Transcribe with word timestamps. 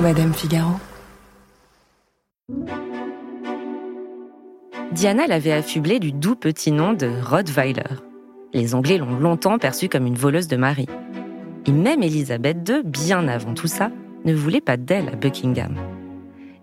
Madame 0.00 0.34
Figaro. 0.34 0.72
Diana 4.92 5.26
l'avait 5.26 5.52
affublé 5.52 5.98
du 5.98 6.12
doux 6.12 6.36
petit 6.36 6.70
nom 6.70 6.92
de 6.92 7.10
Rottweiler. 7.24 7.82
Les 8.52 8.74
Anglais 8.74 8.98
l'ont 8.98 9.18
longtemps 9.18 9.58
perçue 9.58 9.88
comme 9.88 10.06
une 10.06 10.14
voleuse 10.14 10.48
de 10.48 10.56
mari. 10.56 10.86
Et 11.64 11.72
même 11.72 12.02
Elisabeth 12.02 12.58
II, 12.68 12.82
bien 12.84 13.26
avant 13.26 13.54
tout 13.54 13.68
ça, 13.68 13.90
ne 14.26 14.34
voulait 14.34 14.60
pas 14.60 14.76
d'elle 14.76 15.08
à 15.08 15.16
Buckingham. 15.16 15.76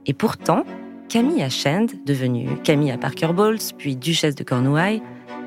Et 0.06 0.14
pourtant, 0.14 0.64
Camilla 1.10 1.50
Shand, 1.50 1.90
devenue 2.06 2.50
Camilla 2.64 3.00
Parker 3.00 3.34
Bowles, 3.34 3.74
puis 3.80 3.96
duchesse 3.96 4.36
de 4.36 4.44
Cornouailles, 4.44 5.02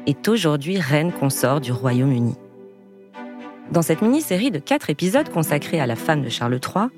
est 0.06 0.26
aujourd'hui 0.26 0.80
reine 0.80 1.12
consort 1.12 1.60
du 1.60 1.70
Royaume-Uni. 1.70 2.34
Dans 3.70 3.82
cette 3.82 4.02
mini-série 4.02 4.50
de 4.50 4.58
quatre 4.58 4.90
épisodes 4.90 5.28
consacrés 5.28 5.80
à 5.80 5.86
la 5.86 5.96
femme 5.96 6.22
de 6.22 6.28
Charles 6.28 6.58
III, 6.62 6.88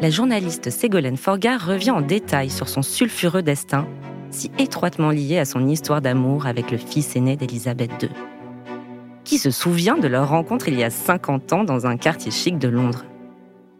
la 0.00 0.10
journaliste 0.10 0.70
Ségolène 0.70 1.16
Forgard 1.16 1.66
revient 1.66 1.90
en 1.90 2.00
détail 2.00 2.50
sur 2.50 2.68
son 2.68 2.82
sulfureux 2.82 3.42
destin, 3.42 3.86
si 4.30 4.50
étroitement 4.58 5.10
lié 5.10 5.38
à 5.38 5.44
son 5.44 5.66
histoire 5.66 6.00
d'amour 6.00 6.46
avec 6.46 6.70
le 6.70 6.78
fils 6.78 7.16
aîné 7.16 7.36
d'Élisabeth 7.36 7.90
II. 8.02 8.10
Qui 9.24 9.38
se 9.38 9.50
souvient 9.50 9.98
de 9.98 10.06
leur 10.06 10.28
rencontre 10.28 10.68
il 10.68 10.78
y 10.78 10.84
a 10.84 10.90
50 10.90 11.52
ans 11.52 11.64
dans 11.64 11.86
un 11.86 11.96
quartier 11.96 12.30
chic 12.30 12.58
de 12.58 12.68
Londres? 12.68 13.04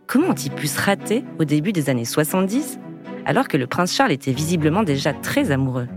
Comment 0.07 0.29
ont-ils 0.29 0.51
pu 0.51 0.67
se 0.67 0.81
rater 0.81 1.25
au 1.39 1.45
début 1.45 1.73
des 1.73 1.89
années 1.91 2.05
70, 2.05 2.79
alors 3.25 3.47
que 3.47 3.57
le 3.57 3.67
prince 3.67 3.95
Charles 3.95 4.13
était 4.13 4.33
visiblement 4.33 4.83
déjà 4.83 5.13
très 5.13 5.51
amoureux? 5.51 5.89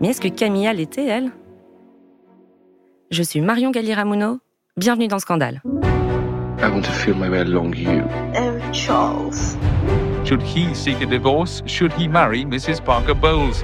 Mais 0.00 0.08
est-ce 0.08 0.20
que 0.20 0.28
Camilla 0.28 0.72
l'était, 0.72 1.06
elle? 1.06 1.30
Je 3.10 3.22
suis 3.22 3.40
Marion 3.40 3.70
Galli-Ramuno, 3.70 4.38
bienvenue 4.76 5.08
dans 5.08 5.18
Scandale. 5.18 5.60
I 6.62 6.68
want 6.68 6.82
to 6.82 6.90
feel 6.90 7.14
my 7.14 7.28
way 7.28 7.40
along 7.40 7.74
you. 7.74 8.02
Oh, 8.36 8.59
Charles. 8.72 9.56
Should 10.26 10.42
he 10.42 10.74
seek 10.74 11.00
a 11.00 11.06
divorce? 11.06 11.62
Should 11.66 11.92
he 11.92 12.06
marry 12.06 12.44
Mrs. 12.44 12.84
Parker 12.84 13.14
Bowles? 13.14 13.62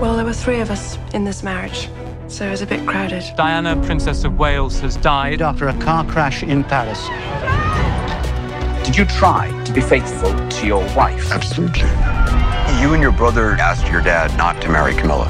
Well, 0.00 0.16
there 0.16 0.24
were 0.24 0.32
three 0.32 0.60
of 0.60 0.70
us 0.70 0.98
in 1.12 1.24
this 1.24 1.42
marriage, 1.42 1.88
so 2.28 2.46
it 2.46 2.50
was 2.50 2.62
a 2.62 2.66
bit 2.66 2.86
crowded. 2.86 3.24
Diana, 3.36 3.76
Princess 3.84 4.24
of 4.24 4.38
Wales, 4.38 4.80
has 4.80 4.96
died 4.96 5.42
after 5.42 5.68
a 5.68 5.78
car 5.80 6.04
crash 6.04 6.42
in 6.42 6.64
Paris. 6.64 7.08
Did 8.86 8.96
you 8.96 9.04
try 9.04 9.50
to 9.64 9.72
be 9.72 9.80
faithful 9.80 10.32
to 10.48 10.66
your 10.66 10.82
wife? 10.96 11.30
Absolutely. 11.30 11.88
You 12.80 12.94
and 12.94 13.02
your 13.02 13.12
brother 13.12 13.52
asked 13.52 13.90
your 13.90 14.00
dad 14.00 14.34
not 14.38 14.62
to 14.62 14.68
marry 14.68 14.94
Camilla. 14.94 15.26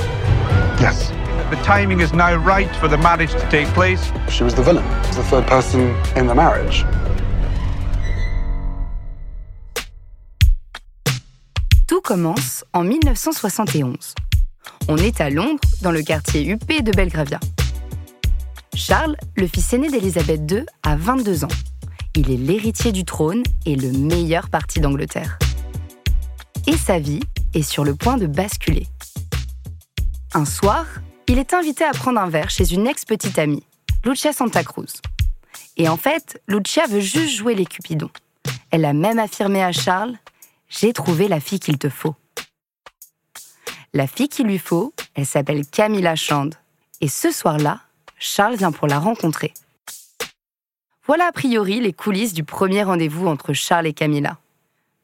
Yes. 0.81 1.09
The 1.51 1.57
timing 1.65 2.01
is 2.01 2.13
now 2.13 2.37
right 2.37 2.69
for 2.77 2.89
the 2.89 2.99
marriage 2.99 3.33
to 3.33 3.51
take 3.51 3.67
place. 3.69 4.13
She 4.29 4.45
was 4.45 4.55
the 4.55 4.63
villain. 4.63 4.87
The 5.15 5.25
third 5.25 5.47
person 5.47 5.97
in 6.15 6.27
the 6.27 6.35
marriage. 6.35 6.85
Tout 11.89 12.03
commence 12.03 12.67
en 12.75 12.85
1971. 12.85 14.15
On 14.89 14.99
est 14.99 15.23
à 15.23 15.31
Londres, 15.31 15.59
dans 15.81 15.91
le 15.91 16.03
quartier 16.03 16.47
huppé 16.47 16.83
de 16.83 16.93
Belgravia. 16.93 17.41
Charles, 18.75 19.17
le 19.37 19.47
fils 19.47 19.73
aîné 19.73 19.89
d'Élisabeth 19.89 20.43
II, 20.51 20.67
a 20.83 20.97
22 20.97 21.47
ans. 21.47 21.55
Il 22.15 22.31
est 22.31 22.37
l'héritier 22.37 22.93
du 22.93 23.07
trône 23.07 23.43
et 23.65 23.75
le 23.75 23.91
meilleur 23.91 24.51
parti 24.51 24.81
d'Angleterre. 24.81 25.39
Et 26.67 26.77
sa 26.77 26.99
vie 26.99 27.21
est 27.55 27.63
sur 27.63 27.85
le 27.85 27.95
point 27.95 28.19
de 28.19 28.27
basculer. 28.27 28.87
Un 30.35 30.45
soir, 30.45 30.85
il 31.27 31.39
est 31.39 31.55
invité 31.55 31.85
à 31.85 31.93
prendre 31.93 32.21
un 32.21 32.29
verre 32.29 32.51
chez 32.51 32.75
une 32.75 32.87
ex-petite 32.87 33.39
amie, 33.39 33.65
Lucia 34.05 34.35
Santa 34.35 34.63
Cruz. 34.63 35.01
Et 35.79 35.89
en 35.89 35.97
fait, 35.97 36.39
Lucia 36.49 36.87
veut 36.87 37.01
juste 37.01 37.35
jouer 37.35 37.55
les 37.55 37.65
Cupidons. 37.65 38.11
Elle 38.71 38.85
a 38.85 38.93
même 38.93 39.19
affirmé 39.19 39.65
à 39.65 39.73
Charles 39.73 40.19
J'ai 40.69 40.93
trouvé 40.93 41.29
la 41.29 41.41
fille 41.41 41.61
qu'il 41.61 41.79
te 41.79 41.89
faut. 41.89 42.15
La 43.95 44.07
fille 44.07 44.29
qu'il 44.29 44.47
lui 44.47 44.59
faut, 44.59 44.93
elle 45.15 45.27
s'appelle 45.27 45.67
Camilla 45.67 46.15
Chand. 46.15 46.51
Et 47.01 47.09
ce 47.09 47.31
soir-là, 47.31 47.81
Charles 48.19 48.57
vient 48.57 48.73
pour 48.73 48.87
la 48.87 48.99
rencontrer. 48.99 49.55
Voilà 51.07 51.27
a 51.27 51.33
priori 51.33 51.81
les 51.81 51.95
coulisses 51.95 52.35
du 52.35 52.45
premier 52.45 52.83
rendez-vous 52.83 53.29
entre 53.29 53.55
Charles 53.55 53.87
et 53.87 53.95
Camilla. 53.95 54.37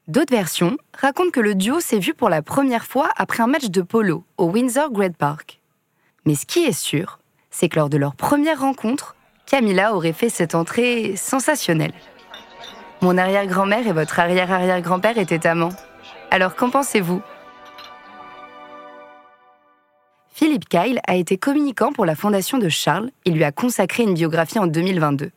D'autres 0.06 0.34
versions 0.34 0.76
racontent 0.92 1.30
que 1.30 1.40
le 1.40 1.54
duo 1.54 1.80
s'est 1.80 1.98
vu 1.98 2.12
pour 2.12 2.28
la 2.28 2.42
première 2.42 2.84
fois 2.84 3.08
après 3.16 3.42
un 3.42 3.46
match 3.46 3.70
de 3.70 3.80
polo 3.80 4.24
au 4.36 4.50
Windsor 4.50 4.90
Great 4.92 5.16
Park. 5.16 5.60
Mais 6.26 6.34
ce 6.34 6.44
qui 6.44 6.64
est 6.64 6.78
sûr, 6.78 7.20
c'est 7.50 7.70
que 7.70 7.76
lors 7.76 7.88
de 7.88 7.96
leur 7.96 8.14
première 8.14 8.60
rencontre, 8.60 9.16
Camilla 9.46 9.94
aurait 9.94 10.12
fait 10.12 10.28
cette 10.28 10.54
entrée 10.54 11.16
sensationnelle. 11.16 11.94
Mon 13.04 13.18
arrière-grand-mère 13.18 13.86
et 13.86 13.92
votre 13.92 14.18
arrière-arrière-grand-père 14.18 15.18
étaient 15.18 15.46
amants. 15.46 15.74
Alors 16.30 16.56
qu'en 16.56 16.70
pensez-vous? 16.70 17.20
Philippe 20.32 20.70
Kyle 20.70 21.00
a 21.06 21.14
été 21.14 21.36
communicant 21.36 21.92
pour 21.92 22.06
la 22.06 22.16
fondation 22.16 22.56
de 22.56 22.70
Charles 22.70 23.10
et 23.26 23.30
lui 23.30 23.44
a 23.44 23.52
consacré 23.52 24.04
une 24.04 24.14
biographie 24.14 24.58
en 24.58 24.66
2022. 24.66 25.32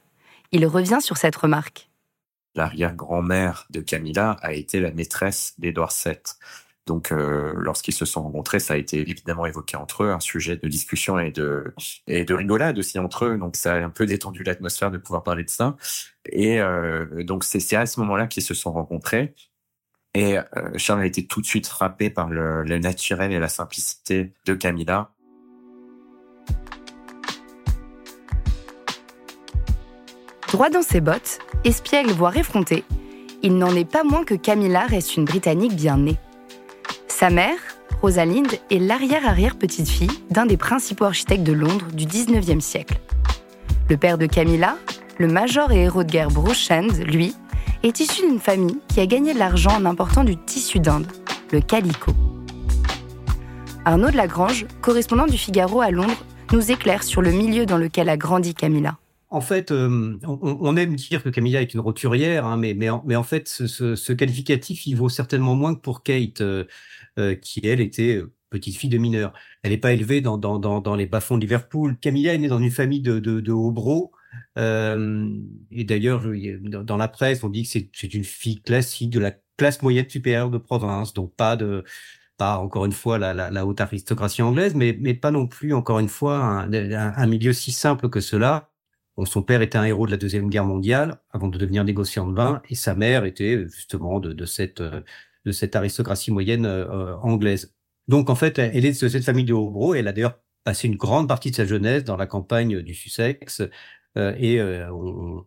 Il 0.54 0.66
revient 0.66 1.00
sur 1.02 1.18
cette 1.18 1.36
remarque. 1.36 1.90
L'arrière-grand-mère 2.56 3.68
de 3.70 3.82
Camilla 3.82 4.38
a 4.42 4.54
été 4.54 4.80
la 4.80 4.92
maîtresse 4.92 5.54
d'Édouard 5.58 5.92
VII. 5.92 6.16
Donc, 6.88 7.12
euh, 7.12 7.54
lorsqu'ils 7.58 7.94
se 7.94 8.06
sont 8.06 8.24
rencontrés, 8.24 8.60
ça 8.60 8.74
a 8.74 8.78
été 8.78 9.00
évidemment 9.00 9.46
évoqué 9.46 9.76
entre 9.76 10.06
eux, 10.06 10.12
un 10.12 10.22
sujet 10.22 10.56
de 10.56 10.68
discussion 10.70 11.20
et 11.20 11.32
de 11.32 11.74
et 12.08 12.24
de 12.24 12.34
rigolade 12.34 12.80
aussi 12.80 12.98
entre 12.98 13.26
eux. 13.26 13.38
Donc, 13.38 13.58
ça 13.58 13.74
a 13.74 13.78
un 13.78 13.90
peu 13.90 14.06
détendu 14.06 14.44
l'atmosphère 14.44 14.90
de 14.90 14.98
pouvoir 14.98 15.22
parler 15.24 15.44
de 15.44 15.50
ça. 15.50 15.76
Et 16.26 16.60
euh, 16.62 17.24
donc, 17.24 17.44
c'est 17.44 17.76
à 17.76 17.86
ce 17.86 18.00
moment-là 18.00 18.28
qu'ils 18.28 18.42
se 18.42 18.54
sont 18.54 18.72
rencontrés. 18.72 19.36
Et 20.14 20.38
euh, 20.38 20.44
Charles 20.78 21.02
a 21.02 21.06
été 21.06 21.28
tout 21.28 21.42
de 21.42 21.46
suite 21.46 21.68
frappé 21.68 22.10
par 22.10 22.30
le, 22.30 22.64
le 22.64 22.80
naturel 22.80 23.34
et 23.34 23.40
la 23.40 23.50
simplicité 23.50 24.34
de 24.46 24.54
Camilla. 24.54 25.12
Droit 30.48 30.70
dans 30.70 30.82
ses 30.82 31.02
bottes, 31.02 31.40
espiègle 31.66 32.12
voire 32.12 32.38
effronté, 32.38 32.86
il 33.44 33.58
n'en 33.58 33.76
est 33.76 33.90
pas 33.90 34.04
moins 34.04 34.24
que 34.24 34.34
Camilla 34.34 34.86
reste 34.86 35.18
une 35.18 35.26
Britannique 35.26 35.76
bien 35.76 35.98
née. 35.98 36.18
Sa 37.20 37.32
mère, 37.32 37.58
Rosalinde, 38.04 38.60
est 38.70 38.78
l'arrière-arrière-petite-fille 38.78 40.12
d'un 40.30 40.46
des 40.46 40.56
principaux 40.56 41.06
architectes 41.06 41.42
de 41.42 41.52
Londres 41.52 41.88
du 41.92 42.06
19e 42.06 42.60
siècle. 42.60 43.00
Le 43.90 43.98
père 43.98 44.20
de 44.20 44.28
Camilla, 44.28 44.78
le 45.18 45.28
major 45.28 45.72
et 45.72 45.82
héros 45.82 46.04
de 46.04 46.12
guerre 46.12 46.30
Bruce 46.30 46.70
lui, 47.04 47.34
est 47.82 48.00
issu 48.00 48.22
d'une 48.22 48.40
famille 48.40 48.78
qui 48.88 49.00
a 49.00 49.08
gagné 49.08 49.34
de 49.34 49.40
l'argent 49.40 49.72
en 49.72 49.86
important 49.86 50.24
du 50.24 50.38
tissu 50.38 50.80
d'Inde, 50.80 51.08
le 51.52 51.60
calico. 51.60 52.12
Arnaud 53.84 54.12
de 54.12 54.16
Lagrange, 54.16 54.68
correspondant 54.82 55.26
du 55.26 55.40
Figaro 55.40 55.82
à 55.82 55.90
Londres, 55.90 56.24
nous 56.54 56.72
éclaire 56.72 57.02
sur 57.02 57.24
le 57.24 57.32
milieu 57.32 57.66
dans 57.66 57.80
lequel 57.80 58.10
a 58.10 58.18
grandi 58.18 58.54
Camilla. 58.54 59.00
En 59.30 59.42
fait, 59.42 59.72
euh, 59.72 60.18
on, 60.24 60.78
aime 60.78 60.96
dire 60.96 61.22
que 61.22 61.28
Camilla 61.28 61.62
est 61.62 61.74
une 61.74 61.82
roturière, 61.82 62.46
hein, 62.46 62.56
mais, 62.56 62.90
en, 62.90 63.24
fait, 63.24 63.48
ce, 63.50 64.14
qualificatif, 64.14 64.88
il 64.88 64.96
vaut 64.96 65.10
certainement 65.10 65.54
moins 65.54 65.76
que 65.76 65.82
pour 65.82 66.02
Kate, 66.02 66.40
euh, 66.40 66.64
euh, 67.18 67.36
qui, 67.36 67.62
elle, 67.66 67.82
était 67.82 68.22
petite 68.50 68.78
fille 68.78 68.90
de 68.90 68.98
mineur. 68.98 69.34
Elle 69.64 69.72
n'est 69.72 69.78
pas 69.78 69.94
élevée 69.94 70.22
dans, 70.22 70.38
dans, 70.38 70.60
dans, 70.60 70.96
les 70.96 71.06
bas-fonds 71.06 71.38
de 71.38 71.42
Liverpool. 71.42 71.98
Camilla 72.00 72.34
est 72.34 72.38
née 72.38 72.48
dans 72.48 72.60
une 72.60 72.72
famille 72.72 73.02
de, 73.02 73.20
de, 73.20 73.40
de 73.40 73.52
hobros. 73.52 74.12
et 74.56 75.84
d'ailleurs, 75.84 76.24
dans 76.62 76.98
la 76.98 77.08
presse, 77.08 77.44
on 77.44 77.50
dit 77.50 77.64
que 77.64 77.70
c'est 77.94 78.14
une 78.14 78.24
fille 78.24 78.62
classique 78.62 79.10
de 79.10 79.20
la 79.20 79.32
classe 79.58 79.82
moyenne 79.82 80.10
supérieure 80.10 80.50
de 80.50 80.58
province, 80.58 81.14
donc 81.14 81.36
pas 81.36 81.56
de 81.56 81.84
pas 82.38 82.60
encore 82.60 82.86
une 82.86 82.92
fois 82.92 83.18
la, 83.18 83.34
la, 83.34 83.66
haute 83.66 83.82
aristocratie 83.82 84.44
anglaise, 84.44 84.76
mais, 84.76 84.96
mais 85.02 85.16
pas 85.16 85.32
non 85.32 85.48
plus 85.48 85.74
encore 85.74 86.00
une 86.00 86.08
fois 86.08 86.38
un, 86.38 87.28
milieu 87.28 87.52
si 87.52 87.72
simple 87.72 88.10
que 88.10 88.20
cela 88.20 88.70
son 89.26 89.42
père 89.42 89.64
était 89.64 89.80
un 89.80 89.84
héros 89.84 90.06
de 90.06 90.12
la 90.12 90.18
Deuxième 90.18 90.48
Guerre 90.48 90.66
mondiale 90.66 91.20
avant 91.32 91.48
de 91.48 91.58
devenir 91.58 91.84
négociant 91.84 92.28
de 92.28 92.36
vin, 92.36 92.62
et 92.70 92.76
sa 92.76 92.94
mère 92.94 93.26
était 93.26 93.66
justement 93.68 94.20
de 94.20 94.46
cette, 94.46 94.84
de 95.48 95.54
cette 95.54 95.78
aristocratie 95.78 96.30
moyenne 96.30 96.66
euh, 96.66 97.16
anglaise. 97.22 97.74
Donc 98.10 98.30
en 98.30 98.36
fait, 98.36 98.60
elle 98.60 98.86
est 98.86 99.02
de 99.02 99.08
cette 99.08 99.24
famille 99.24 99.46
de 99.46 99.54
Hobro, 99.54 99.96
elle 99.96 100.08
a 100.08 100.12
d'ailleurs 100.12 100.38
passé 100.66 100.88
une 100.88 100.98
grande 100.98 101.28
partie 101.30 101.52
de 101.52 101.56
sa 101.56 101.66
jeunesse 101.66 102.04
dans 102.04 102.18
la 102.18 102.28
campagne 102.28 102.82
du 102.82 102.94
Sussex, 102.94 103.62
euh, 104.18 104.34
et 104.38 104.60
euh, 104.60 104.92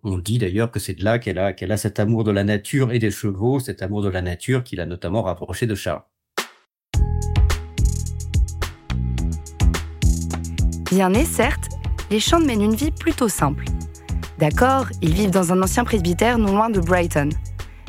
on, 0.02 0.18
dit 0.18 0.38
d'ailleurs 0.38 0.70
que 0.70 0.80
c'est 0.80 0.94
de 0.94 1.04
là 1.04 1.18
qu'elle 1.18 1.38
a, 1.38 1.52
a 1.54 1.76
cet 1.76 2.00
amour 2.00 2.24
de 2.24 2.30
la 2.30 2.44
nature 2.44 2.92
et 2.92 2.98
des 2.98 3.10
chevaux, 3.10 3.60
cet 3.60 3.82
amour 3.82 4.00
de 4.00 4.08
la 4.08 4.22
nature 4.22 4.64
qui 4.64 4.74
l'a 4.74 4.86
notamment 4.86 5.22
rapproché 5.22 5.66
de 5.66 5.74
Charles. 5.74 6.02
Bien 10.90 11.10
né, 11.10 11.24
certes, 11.26 11.68
les 12.10 12.20
Chants 12.20 12.40
mènent 12.40 12.62
une 12.62 12.74
vie 12.74 12.90
plutôt 12.90 13.28
simple. 13.28 13.64
D'accord, 14.38 14.86
ils 15.02 15.12
vivent 15.12 15.30
dans 15.30 15.52
un 15.52 15.62
ancien 15.62 15.84
presbytère 15.84 16.38
non 16.38 16.56
loin 16.56 16.70
de 16.70 16.80
Brighton. 16.80 17.28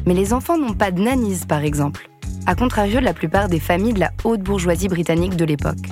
Mais 0.06 0.14
les 0.14 0.34
enfants 0.34 0.58
n'ont 0.58 0.74
pas 0.74 0.92
de 0.92 1.02
nannies, 1.02 1.42
par 1.48 1.64
exemple, 1.64 2.10
à 2.46 2.56
contrario 2.56 3.00
de 3.00 3.06
la 3.06 3.14
plupart 3.14 3.48
des 3.50 3.60
familles 3.60 3.94
de 3.94 4.00
la 4.00 4.12
haute 4.24 4.42
bourgeoisie 4.42 4.88
britannique 4.88 5.36
de 5.36 5.46
l'époque. 5.46 5.90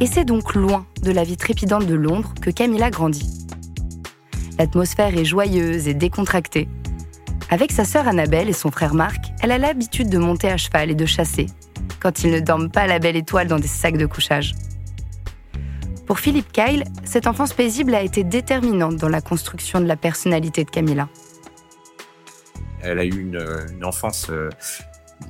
Et 0.00 0.06
c'est 0.06 0.24
donc 0.24 0.54
loin 0.54 0.86
de 1.02 1.12
la 1.12 1.22
vie 1.22 1.36
trépidante 1.36 1.86
de 1.86 1.94
Londres 1.94 2.34
que 2.40 2.50
Camilla 2.50 2.90
grandit. 2.90 3.46
L'atmosphère 4.58 5.16
est 5.16 5.24
joyeuse 5.24 5.88
et 5.88 5.94
décontractée. 5.94 6.68
Avec 7.50 7.72
sa 7.72 7.84
sœur 7.84 8.08
Annabelle 8.08 8.48
et 8.48 8.54
son 8.54 8.70
frère 8.70 8.94
Marc, 8.94 9.32
elle 9.42 9.52
a 9.52 9.58
l'habitude 9.58 10.08
de 10.08 10.18
monter 10.18 10.48
à 10.48 10.56
cheval 10.56 10.90
et 10.90 10.94
de 10.94 11.06
chasser, 11.06 11.46
quand 12.00 12.24
ils 12.24 12.32
ne 12.32 12.40
dorment 12.40 12.70
pas 12.70 12.86
la 12.86 12.98
belle 12.98 13.16
étoile 13.16 13.48
dans 13.48 13.58
des 13.58 13.68
sacs 13.68 13.96
de 13.96 14.06
couchage. 14.06 14.54
Pour 16.06 16.18
Philippe 16.18 16.52
Kyle, 16.52 16.84
cette 17.04 17.26
enfance 17.26 17.52
paisible 17.52 17.94
a 17.94 18.02
été 18.02 18.24
déterminante 18.24 18.96
dans 18.96 19.08
la 19.08 19.20
construction 19.20 19.80
de 19.80 19.86
la 19.86 19.96
personnalité 19.96 20.64
de 20.64 20.70
Camilla. 20.70 21.08
Elle 22.84 22.98
a 22.98 23.04
eu 23.04 23.18
une, 23.20 23.44
une 23.72 23.84
enfance 23.84 24.28
euh, 24.30 24.50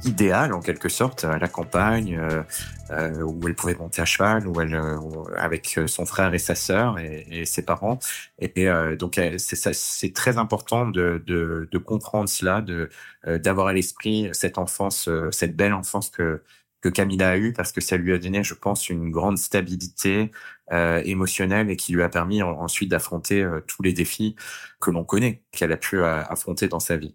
idéale 0.04 0.52
en 0.52 0.60
quelque 0.60 0.88
sorte 0.88 1.24
à 1.24 1.38
la 1.38 1.48
campagne 1.48 2.18
euh, 2.18 2.42
euh, 2.90 3.22
où 3.22 3.46
elle 3.46 3.54
pouvait 3.54 3.74
monter 3.74 4.02
à 4.02 4.04
cheval 4.04 4.46
où 4.46 4.60
elle 4.60 4.74
euh, 4.74 4.98
avec 5.36 5.78
son 5.86 6.06
frère 6.06 6.34
et 6.34 6.38
sa 6.38 6.54
sœur 6.54 6.98
et, 6.98 7.26
et 7.30 7.44
ses 7.44 7.62
parents 7.62 7.98
et, 8.38 8.52
et 8.62 8.96
donc 8.96 9.20
c'est 9.38 10.12
très 10.14 10.38
important 10.38 10.86
de, 10.86 11.22
de, 11.26 11.68
de, 11.70 11.78
comprendre 11.78 12.28
cela 12.28 12.60
de 12.60 12.88
d'avoir 13.26 13.68
à 13.68 13.72
l'esprit 13.72 14.28
cette 14.32 14.58
enfance 14.58 15.08
cette 15.30 15.56
belle 15.56 15.74
enfance 15.74 16.10
que 16.10 16.42
que 16.80 16.88
Camilla 16.90 17.30
a 17.30 17.36
eue 17.38 17.52
parce 17.52 17.72
que 17.72 17.80
ça 17.80 17.96
lui 17.96 18.12
a 18.12 18.18
donné 18.18 18.42
je 18.42 18.54
pense 18.54 18.88
une 18.88 19.10
grande 19.10 19.38
stabilité 19.38 20.30
émotionnelle 20.70 21.70
et 21.70 21.76
qui 21.76 21.92
lui 21.92 22.02
a 22.02 22.08
permis 22.08 22.42
ensuite 22.42 22.90
d'affronter 22.90 23.46
tous 23.66 23.82
les 23.82 23.92
défis 23.92 24.36
que 24.80 24.90
l'on 24.90 25.04
connaît 25.04 25.42
qu'elle 25.52 25.72
a 25.72 25.76
pu 25.76 26.02
affronter 26.02 26.68
dans 26.68 26.80
sa 26.80 26.96
vie. 26.96 27.14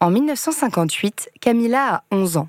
En 0.00 0.12
1958, 0.12 1.30
Camilla 1.40 1.94
a 1.96 2.04
11 2.12 2.36
ans. 2.36 2.48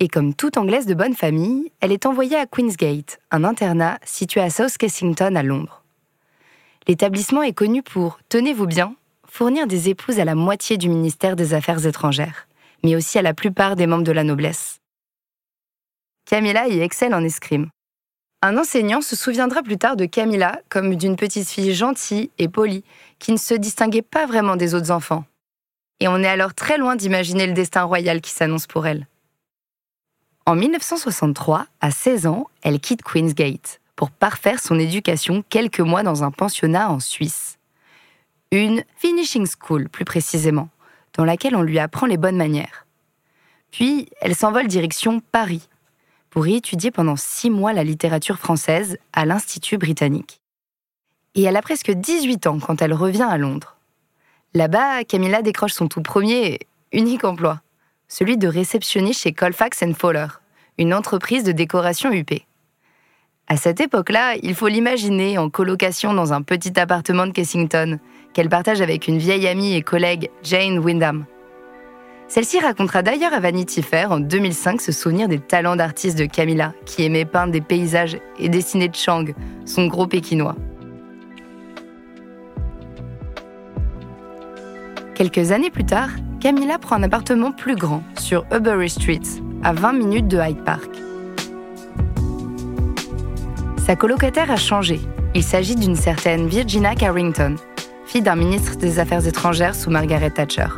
Et 0.00 0.08
comme 0.08 0.32
toute 0.32 0.56
Anglaise 0.56 0.86
de 0.86 0.94
bonne 0.94 1.14
famille, 1.14 1.70
elle 1.80 1.92
est 1.92 2.06
envoyée 2.06 2.36
à 2.36 2.46
Queensgate, 2.46 3.20
un 3.30 3.44
internat 3.44 3.98
situé 4.04 4.40
à 4.40 4.48
South 4.48 4.78
Kensington 4.78 5.36
à 5.36 5.42
Londres. 5.42 5.82
L'établissement 6.86 7.42
est 7.42 7.52
connu 7.52 7.82
pour, 7.82 8.18
tenez-vous 8.30 8.66
bien, 8.66 8.94
fournir 9.28 9.66
des 9.66 9.90
épouses 9.90 10.18
à 10.18 10.24
la 10.24 10.34
moitié 10.34 10.78
du 10.78 10.88
ministère 10.88 11.36
des 11.36 11.52
Affaires 11.52 11.84
étrangères, 11.84 12.48
mais 12.82 12.96
aussi 12.96 13.18
à 13.18 13.22
la 13.22 13.34
plupart 13.34 13.76
des 13.76 13.86
membres 13.86 14.04
de 14.04 14.12
la 14.12 14.24
noblesse. 14.24 14.78
Camilla 16.24 16.68
y 16.68 16.80
excelle 16.80 17.12
en 17.12 17.22
escrime. 17.22 17.68
Un 18.40 18.56
enseignant 18.56 19.02
se 19.02 19.14
souviendra 19.14 19.62
plus 19.62 19.76
tard 19.76 19.96
de 19.96 20.06
Camilla 20.06 20.62
comme 20.70 20.94
d'une 20.94 21.16
petite 21.16 21.50
fille 21.50 21.74
gentille 21.74 22.30
et 22.38 22.48
polie, 22.48 22.84
qui 23.18 23.32
ne 23.32 23.36
se 23.36 23.52
distinguait 23.52 24.00
pas 24.00 24.24
vraiment 24.24 24.56
des 24.56 24.74
autres 24.74 24.90
enfants 24.90 25.24
et 26.00 26.08
on 26.08 26.18
est 26.18 26.28
alors 26.28 26.54
très 26.54 26.78
loin 26.78 26.96
d'imaginer 26.96 27.46
le 27.46 27.52
destin 27.52 27.82
royal 27.82 28.20
qui 28.20 28.30
s'annonce 28.30 28.66
pour 28.66 28.86
elle. 28.86 29.06
En 30.46 30.54
1963, 30.54 31.66
à 31.80 31.90
16 31.90 32.26
ans, 32.26 32.46
elle 32.62 32.80
quitte 32.80 33.02
Queensgate 33.02 33.80
pour 33.96 34.10
parfaire 34.10 34.60
son 34.60 34.78
éducation 34.78 35.44
quelques 35.48 35.80
mois 35.80 36.02
dans 36.02 36.24
un 36.24 36.30
pensionnat 36.30 36.90
en 36.90 37.00
Suisse. 37.00 37.58
Une 38.50 38.84
finishing 38.96 39.46
school, 39.46 39.88
plus 39.88 40.04
précisément, 40.04 40.68
dans 41.14 41.24
laquelle 41.24 41.56
on 41.56 41.62
lui 41.62 41.78
apprend 41.78 42.06
les 42.06 42.16
bonnes 42.16 42.36
manières. 42.36 42.86
Puis, 43.70 44.08
elle 44.20 44.34
s'envole 44.34 44.68
direction 44.68 45.20
Paris 45.20 45.68
pour 46.30 46.46
y 46.46 46.56
étudier 46.56 46.90
pendant 46.90 47.16
six 47.16 47.50
mois 47.50 47.72
la 47.72 47.84
littérature 47.84 48.38
française 48.38 48.98
à 49.12 49.26
l'Institut 49.26 49.78
britannique. 49.78 50.40
Et 51.34 51.42
elle 51.42 51.56
a 51.56 51.62
presque 51.62 51.90
18 51.90 52.46
ans 52.46 52.58
quand 52.58 52.80
elle 52.80 52.94
revient 52.94 53.26
à 53.28 53.36
Londres. 53.36 53.77
Là-bas, 54.54 55.04
Camilla 55.04 55.42
décroche 55.42 55.74
son 55.74 55.88
tout 55.88 56.00
premier, 56.00 56.60
unique 56.92 57.24
emploi, 57.24 57.60
celui 58.08 58.38
de 58.38 58.48
réceptionniste 58.48 59.22
chez 59.22 59.32
Colfax 59.32 59.84
Fowler, 59.96 60.26
une 60.78 60.94
entreprise 60.94 61.44
de 61.44 61.52
décoration 61.52 62.10
UP. 62.12 62.30
À 63.46 63.56
cette 63.58 63.80
époque-là, 63.80 64.36
il 64.42 64.54
faut 64.54 64.68
l'imaginer 64.68 65.36
en 65.36 65.50
colocation 65.50 66.14
dans 66.14 66.32
un 66.32 66.40
petit 66.40 66.78
appartement 66.80 67.26
de 67.26 67.32
Kensington, 67.32 67.98
qu'elle 68.32 68.48
partage 68.48 68.80
avec 68.80 69.06
une 69.06 69.18
vieille 69.18 69.46
amie 69.46 69.74
et 69.74 69.82
collègue, 69.82 70.30
Jane 70.42 70.78
Wyndham. 70.78 71.26
Celle-ci 72.26 72.60
racontera 72.60 73.02
d'ailleurs 73.02 73.32
à 73.32 73.40
Vanity 73.40 73.82
Fair 73.82 74.12
en 74.12 74.20
2005 74.20 74.80
ce 74.80 74.92
souvenir 74.92 75.28
des 75.28 75.38
talents 75.38 75.76
d'artiste 75.76 76.18
de 76.18 76.26
Camilla, 76.26 76.72
qui 76.86 77.04
aimait 77.04 77.24
peindre 77.24 77.52
des 77.52 77.62
paysages 77.62 78.18
et 78.38 78.48
dessiner 78.48 78.90
Chang, 78.92 79.34
son 79.66 79.86
gros 79.86 80.06
pékinois. 80.06 80.56
Quelques 85.18 85.50
années 85.50 85.70
plus 85.70 85.84
tard, 85.84 86.10
Camilla 86.38 86.78
prend 86.78 86.94
un 86.94 87.02
appartement 87.02 87.50
plus 87.50 87.74
grand 87.74 88.04
sur 88.20 88.46
Ubury 88.54 88.88
Street, 88.88 89.20
à 89.64 89.72
20 89.72 89.94
minutes 89.94 90.28
de 90.28 90.38
Hyde 90.38 90.62
Park. 90.62 90.88
Sa 93.84 93.96
colocataire 93.96 94.48
a 94.48 94.54
changé. 94.54 95.00
Il 95.34 95.42
s'agit 95.42 95.74
d'une 95.74 95.96
certaine 95.96 96.46
Virginia 96.46 96.94
Carrington, 96.94 97.56
fille 98.06 98.22
d'un 98.22 98.36
ministre 98.36 98.76
des 98.76 99.00
Affaires 99.00 99.26
étrangères 99.26 99.74
sous 99.74 99.90
Margaret 99.90 100.30
Thatcher. 100.30 100.68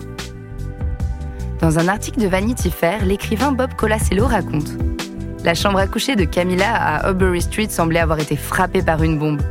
Dans 1.61 1.79
un 1.79 1.89
article 1.89 2.21
de 2.21 2.27
Vanity 2.27 2.71
Fair, 2.71 3.05
l'écrivain 3.05 3.53
Bob 3.53 3.75
Colasello 3.75 4.25
raconte 4.25 4.71
La 5.45 5.53
chambre 5.53 5.81
à 5.81 5.87
coucher 5.87 6.17
de 6.17 6.25
Camilla 6.25 6.75
à 6.75 7.11
Ubury 7.11 7.43
Street 7.43 7.69
semblait 7.69 8.01
avoir 8.01 8.21
été 8.21 8.37
frappée 8.37 8.81
par 8.81 9.03
une 9.03 9.19
bombe. 9.19 9.43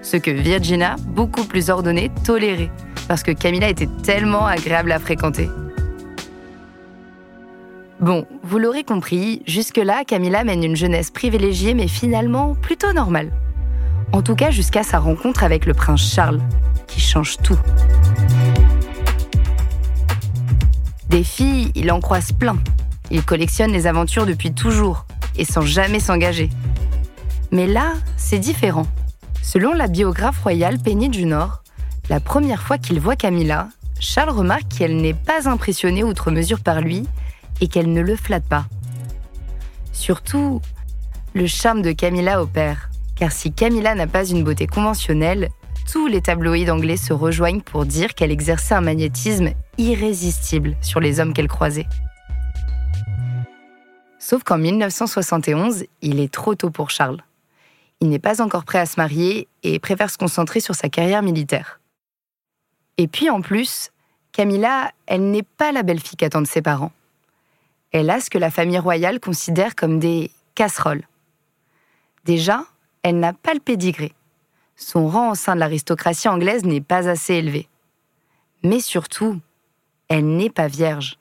Ce 0.00 0.16
que 0.16 0.30
Virginia, 0.30 0.94
beaucoup 1.08 1.42
plus 1.42 1.70
ordonnée, 1.70 2.12
tolérait 2.24 2.70
parce 3.08 3.22
que 3.22 3.32
Camilla 3.32 3.68
était 3.68 3.88
tellement 4.04 4.46
agréable 4.46 4.92
à 4.92 4.98
fréquenter. 4.98 5.48
Bon, 8.00 8.26
vous 8.44 8.58
l'aurez 8.58 8.84
compris, 8.84 9.42
jusque-là, 9.46 10.04
Camilla 10.06 10.44
mène 10.44 10.62
une 10.62 10.76
jeunesse 10.76 11.10
privilégiée 11.10 11.74
mais 11.74 11.88
finalement 11.88 12.54
plutôt 12.54 12.92
normale. 12.92 13.32
En 14.12 14.22
tout 14.22 14.36
cas 14.36 14.50
jusqu'à 14.50 14.84
sa 14.84 14.98
rencontre 15.00 15.42
avec 15.42 15.66
le 15.66 15.74
prince 15.74 16.12
Charles, 16.12 16.40
qui 16.86 17.00
change 17.00 17.38
tout. 17.38 17.58
Des 21.08 21.24
filles, 21.24 21.72
il 21.74 21.90
en 21.90 22.00
croise 22.00 22.32
plein. 22.32 22.58
Il 23.10 23.24
collectionne 23.24 23.72
les 23.72 23.86
aventures 23.86 24.26
depuis 24.26 24.52
toujours 24.52 25.06
et 25.36 25.44
sans 25.44 25.62
jamais 25.62 26.00
s'engager. 26.00 26.50
Mais 27.50 27.66
là, 27.66 27.94
c'est 28.16 28.38
différent. 28.38 28.86
Selon 29.42 29.72
la 29.72 29.86
biographe 29.88 30.42
royale 30.42 30.78
Penny 30.78 31.08
du 31.08 31.24
Nord, 31.24 31.62
la 32.08 32.20
première 32.20 32.62
fois 32.62 32.78
qu'il 32.78 33.00
voit 33.00 33.16
Camilla, 33.16 33.68
Charles 34.00 34.30
remarque 34.30 34.68
qu'elle 34.68 34.96
n'est 34.96 35.14
pas 35.14 35.48
impressionnée 35.48 36.04
outre 36.04 36.30
mesure 36.30 36.60
par 36.60 36.80
lui 36.80 37.06
et 37.60 37.68
qu'elle 37.68 37.92
ne 37.92 38.00
le 38.00 38.16
flatte 38.16 38.48
pas. 38.48 38.66
Surtout, 39.92 40.62
le 41.34 41.46
charme 41.46 41.82
de 41.82 41.92
Camilla 41.92 42.40
opère, 42.40 42.88
car 43.16 43.32
si 43.32 43.52
Camilla 43.52 43.94
n'a 43.94 44.06
pas 44.06 44.24
une 44.24 44.44
beauté 44.44 44.66
conventionnelle, 44.66 45.48
tous 45.90 46.06
les 46.06 46.20
tabloïds 46.20 46.70
anglais 46.70 46.96
se 46.96 47.12
rejoignent 47.12 47.60
pour 47.60 47.84
dire 47.84 48.14
qu'elle 48.14 48.30
exerçait 48.30 48.74
un 48.74 48.80
magnétisme 48.80 49.50
irrésistible 49.76 50.76
sur 50.80 51.00
les 51.00 51.20
hommes 51.20 51.32
qu'elle 51.32 51.48
croisait. 51.48 51.86
Sauf 54.18 54.44
qu'en 54.44 54.58
1971, 54.58 55.84
il 56.02 56.20
est 56.20 56.32
trop 56.32 56.54
tôt 56.54 56.70
pour 56.70 56.90
Charles. 56.90 57.22
Il 58.00 58.08
n'est 58.08 58.18
pas 58.18 58.40
encore 58.42 58.64
prêt 58.64 58.78
à 58.78 58.86
se 58.86 58.94
marier 58.98 59.48
et 59.62 59.78
préfère 59.78 60.10
se 60.10 60.18
concentrer 60.18 60.60
sur 60.60 60.74
sa 60.74 60.88
carrière 60.88 61.22
militaire. 61.22 61.80
Et 62.98 63.06
puis 63.06 63.30
en 63.30 63.40
plus, 63.40 63.90
Camilla, 64.32 64.90
elle 65.06 65.30
n'est 65.30 65.44
pas 65.44 65.72
la 65.72 65.82
belle-fille 65.82 66.16
qu'attendent 66.16 66.46
ses 66.46 66.62
parents. 66.62 66.92
Elle 67.92 68.10
a 68.10 68.20
ce 68.20 68.28
que 68.28 68.38
la 68.38 68.50
famille 68.50 68.78
royale 68.78 69.20
considère 69.20 69.74
comme 69.74 69.98
des 69.98 70.30
casseroles. 70.54 71.04
Déjà, 72.24 72.64
elle 73.02 73.20
n'a 73.20 73.32
pas 73.32 73.54
le 73.54 73.60
pédigré. 73.60 74.12
Son 74.76 75.08
rang 75.08 75.30
au 75.30 75.34
sein 75.34 75.54
de 75.54 75.60
l'aristocratie 75.60 76.28
anglaise 76.28 76.64
n'est 76.64 76.80
pas 76.80 77.08
assez 77.08 77.34
élevé. 77.34 77.68
Mais 78.62 78.80
surtout, 78.80 79.40
elle 80.08 80.36
n'est 80.36 80.50
pas 80.50 80.66
vierge. 80.66 81.18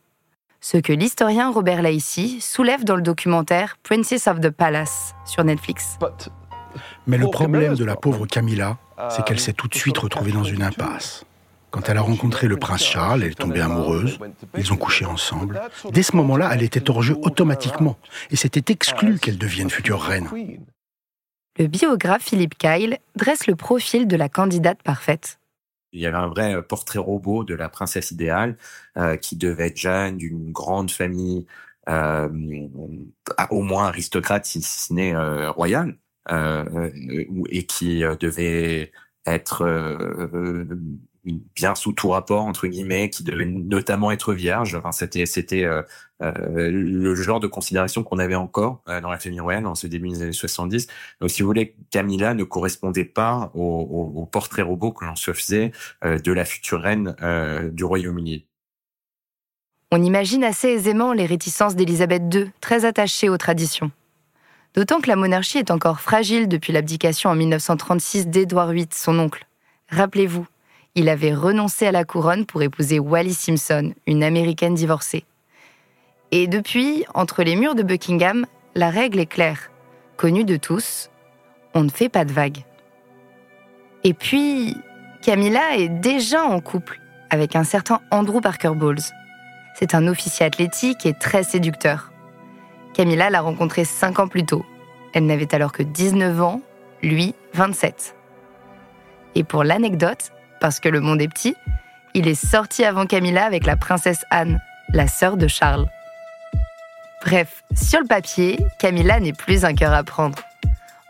Ce 0.59 0.77
que 0.77 0.91
l'historien 0.91 1.51
Robert 1.51 1.81
Lacey 1.81 2.39
soulève 2.39 2.83
dans 2.83 2.95
le 2.95 3.01
documentaire 3.03 3.77
Princess 3.83 4.27
of 4.27 4.41
the 4.41 4.49
Palace 4.49 5.13
sur 5.25 5.43
Netflix. 5.43 5.97
Mais 7.05 7.17
le 7.17 7.29
problème 7.29 7.75
de 7.75 7.85
la 7.85 7.95
pauvre 7.95 8.25
Camilla, 8.25 8.77
c'est 9.09 9.23
qu'elle 9.23 9.39
s'est 9.39 9.53
tout 9.53 9.67
de 9.67 9.75
suite 9.75 9.97
retrouvée 9.99 10.31
dans 10.31 10.43
une 10.43 10.63
impasse. 10.63 11.26
Quand 11.69 11.89
elle 11.89 11.97
a 11.97 12.01
rencontré 12.01 12.47
le 12.47 12.57
prince 12.57 12.83
Charles, 12.83 13.23
elle 13.23 13.31
est 13.31 13.35
tombée 13.35 13.61
amoureuse. 13.61 14.19
Ils 14.57 14.71
ont 14.71 14.77
couché 14.77 15.05
ensemble. 15.05 15.59
Dès 15.91 16.03
ce 16.03 16.15
moment-là, 16.15 16.51
elle 16.53 16.63
était 16.63 16.89
hors 16.89 17.01
jeu 17.01 17.15
automatiquement. 17.21 17.97
Et 18.31 18.35
c'était 18.35 18.71
exclu 18.71 19.19
qu'elle 19.19 19.37
devienne 19.37 19.69
future 19.69 20.01
reine. 20.01 20.27
Le 21.59 21.67
biographe 21.67 22.23
Philippe 22.23 22.57
Kyle 22.57 22.99
dresse 23.15 23.47
le 23.47 23.55
profil 23.55 24.07
de 24.07 24.15
la 24.15 24.29
candidate 24.29 24.81
parfaite. 24.83 25.39
Il 25.91 26.01
y 26.01 26.05
avait 26.05 26.17
un 26.17 26.27
vrai 26.27 26.61
portrait 26.61 26.99
robot 26.99 27.43
de 27.43 27.55
la 27.55 27.69
princesse 27.69 28.11
idéale 28.11 28.57
euh, 28.97 29.17
qui 29.17 29.35
devait 29.35 29.67
être 29.67 29.77
jeune, 29.77 30.17
d'une 30.17 30.51
grande 30.51 30.91
famille, 30.91 31.47
euh, 31.89 32.27
au 33.49 33.61
moins 33.61 33.87
aristocrate, 33.87 34.45
si 34.45 34.61
ce 34.61 34.91
n'est 34.91 35.15
euh, 35.15 35.49
royale, 35.51 35.97
euh, 36.29 36.89
et 37.49 37.65
qui 37.65 38.01
devait 38.19 38.91
être 39.25 39.65
bien 41.55 41.75
sous 41.75 41.93
tout 41.93 42.09
rapport 42.09 42.45
entre 42.45 42.67
guillemets, 42.67 43.09
qui 43.09 43.23
devait 43.23 43.45
notamment 43.45 44.11
être 44.11 44.33
vierge. 44.33 44.75
Enfin, 44.75 44.91
c'était 44.91 45.25
c'était 45.25 45.63
euh, 45.63 45.81
euh, 46.21 46.69
le 46.71 47.15
genre 47.15 47.39
de 47.39 47.47
considération 47.47 48.03
qu'on 48.03 48.19
avait 48.19 48.35
encore 48.35 48.81
euh, 48.87 49.01
dans 49.01 49.11
la 49.11 49.19
famille 49.19 49.39
royale 49.39 49.65
en 49.65 49.75
ce 49.75 49.87
début 49.87 50.09
des 50.09 50.21
années 50.21 50.31
70. 50.31 50.87
Donc, 51.21 51.29
si 51.29 51.41
vous 51.41 51.47
voulez, 51.47 51.75
Camilla 51.91 52.33
ne 52.33 52.43
correspondait 52.43 53.05
pas 53.05 53.51
au, 53.53 54.27
portrait 54.31 54.61
robot 54.61 54.91
que 54.91 55.05
l'on 55.05 55.15
se 55.15 55.31
faisait 55.31 55.71
de 56.03 56.31
la 56.31 56.43
future 56.43 56.81
reine 56.81 57.15
du 57.71 57.83
Royaume-Uni. 57.83 58.45
On 59.91 60.03
imagine 60.03 60.43
assez 60.43 60.67
aisément 60.67 61.13
les 61.13 61.25
réticences 61.25 61.75
d'Élisabeth 61.75 62.23
II, 62.33 62.51
très 62.59 62.83
attachée 62.83 63.29
aux 63.29 63.37
traditions. 63.37 63.89
D'autant 64.73 64.99
que 64.99 65.07
la 65.07 65.15
monarchie 65.15 65.59
est 65.59 65.71
encore 65.71 66.01
fragile 66.01 66.47
depuis 66.47 66.73
l'abdication 66.73 67.29
en 67.29 67.35
1936 67.35 68.27
d'Édouard 68.27 68.73
VIII, 68.73 68.87
son 68.91 69.17
oncle. 69.17 69.47
Rappelez-vous, 69.89 70.45
il 70.97 71.09
avait 71.09 71.33
renoncé 71.33 71.85
à 71.85 71.91
la 71.91 72.03
couronne 72.05 72.47
pour 72.47 72.63
épouser 72.63 72.97
Wallis 72.97 73.35
Simpson, 73.35 73.93
une 74.07 74.23
américaine 74.23 74.73
divorcée. 74.73 75.25
Et 76.31 76.47
depuis, 76.47 77.05
entre 77.13 77.43
les 77.43 77.55
murs 77.55 77.75
de 77.75 77.83
Buckingham, 77.83 78.47
la 78.73 78.89
règle 78.89 79.19
est 79.19 79.27
claire, 79.27 79.69
connue 80.17 80.43
de 80.43 80.57
tous, 80.57 81.11
on 81.75 81.83
ne 81.83 81.89
fait 81.89 82.09
pas 82.09 82.25
de 82.25 82.33
vagues. 82.33 82.63
Et 84.03 84.15
puis, 84.15 84.75
Camilla 85.21 85.77
est 85.77 85.87
déjà 85.87 86.43
en 86.43 86.59
couple 86.61 86.99
avec 87.29 87.55
un 87.55 87.63
certain 87.63 88.01
Andrew 88.09 88.41
Parker 88.41 88.73
Bowles. 88.75 88.97
C'est 89.75 89.93
un 89.93 90.07
officier 90.07 90.47
athlétique 90.47 91.05
et 91.05 91.13
très 91.13 91.43
séducteur. 91.43 92.11
Camilla 92.95 93.29
l'a 93.29 93.41
rencontré 93.41 93.85
cinq 93.85 94.17
ans 94.17 94.27
plus 94.27 94.47
tôt. 94.47 94.65
Elle 95.13 95.27
n'avait 95.27 95.53
alors 95.53 95.73
que 95.73 95.83
19 95.83 96.41
ans, 96.41 96.61
lui 97.03 97.35
27. 97.53 98.15
Et 99.35 99.43
pour 99.43 99.63
l'anecdote, 99.63 100.31
parce 100.59 100.79
que 100.79 100.89
le 100.89 100.99
monde 100.99 101.21
est 101.21 101.27
petit, 101.27 101.55
il 102.13 102.27
est 102.27 102.35
sorti 102.35 102.83
avant 102.83 103.05
Camilla 103.05 103.45
avec 103.45 103.65
la 103.65 103.77
princesse 103.77 104.25
Anne, 104.29 104.61
la 104.89 105.07
sœur 105.07 105.37
de 105.37 105.47
Charles. 105.47 105.87
Bref, 107.25 107.63
sur 107.75 107.99
le 107.99 108.07
papier, 108.07 108.59
Camilla 108.79 109.19
n'est 109.19 109.33
plus 109.33 109.65
un 109.65 109.73
cœur 109.73 109.93
à 109.93 110.03
prendre. 110.03 110.39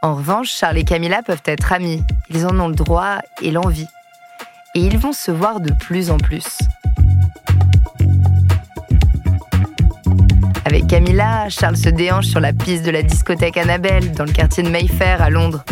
En 0.01 0.15
revanche, 0.15 0.49
Charles 0.49 0.77
et 0.77 0.83
Camilla 0.83 1.21
peuvent 1.23 1.43
être 1.45 1.73
amis, 1.73 2.03
ils 2.29 2.45
en 2.45 2.59
ont 2.59 2.67
le 2.67 2.75
droit 2.75 3.19
et 3.41 3.51
l'envie. 3.51 3.87
Et 4.75 4.79
ils 4.79 4.97
vont 4.97 5.13
se 5.13 5.31
voir 5.31 5.59
de 5.59 5.73
plus 5.73 6.11
en 6.11 6.17
plus. 6.17 6.57
Avec 10.65 10.87
Camilla, 10.87 11.47
Charles 11.49 11.77
se 11.77 11.89
déhanche 11.89 12.25
sur 12.25 12.41
la 12.41 12.51
piste 12.51 12.85
de 12.85 12.91
la 12.91 13.01
discothèque 13.01 13.57
Annabelle, 13.57 14.11
dans 14.11 14.25
le 14.25 14.33
quartier 14.33 14.63
de 14.63 14.69
Mayfair 14.69 15.21
à 15.21 15.29
Londres. 15.29 15.63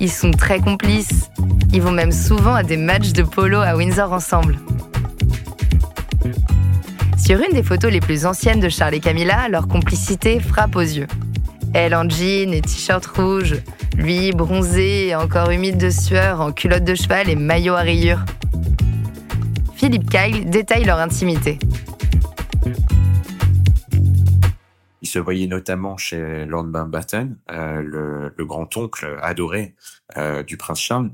Ils 0.00 0.10
sont 0.10 0.32
très 0.32 0.60
complices. 0.60 1.30
Ils 1.72 1.82
vont 1.82 1.92
même 1.92 2.12
souvent 2.12 2.54
à 2.54 2.62
des 2.62 2.76
matchs 2.76 3.12
de 3.12 3.22
polo 3.22 3.58
à 3.58 3.76
Windsor 3.76 4.12
ensemble. 4.12 4.58
Sur 7.18 7.40
une 7.40 7.52
des 7.52 7.62
photos 7.62 7.92
les 7.92 8.00
plus 8.00 8.24
anciennes 8.24 8.60
de 8.60 8.68
Charles 8.70 8.94
et 8.94 9.00
Camilla, 9.00 9.48
leur 9.48 9.68
complicité 9.68 10.40
frappe 10.40 10.76
aux 10.76 10.80
yeux. 10.80 11.06
Elle 11.74 11.94
en 11.94 12.08
jean 12.08 12.54
et 12.54 12.62
t-shirt 12.62 13.04
rouge, 13.04 13.56
lui 13.96 14.32
bronzé 14.32 15.08
et 15.08 15.14
encore 15.14 15.50
humide 15.50 15.76
de 15.76 15.90
sueur 15.90 16.40
en 16.40 16.52
culotte 16.52 16.84
de 16.84 16.94
cheval 16.94 17.28
et 17.28 17.36
maillot 17.36 17.74
à 17.74 17.80
rayures. 17.80 18.24
Philippe 19.74 20.08
Kyle 20.08 20.48
détaille 20.48 20.84
leur 20.84 20.98
intimité. 20.98 21.58
Il 25.02 25.08
se 25.08 25.18
voyait 25.18 25.46
notamment 25.46 25.96
chez 25.96 26.46
Lord 26.46 26.64
Mountbatten, 26.64 27.36
euh, 27.50 27.82
le, 27.82 28.34
le 28.36 28.44
grand-oncle 28.44 29.18
adoré 29.22 29.74
euh, 30.16 30.42
du 30.42 30.56
prince 30.56 30.80
Charles, 30.80 31.10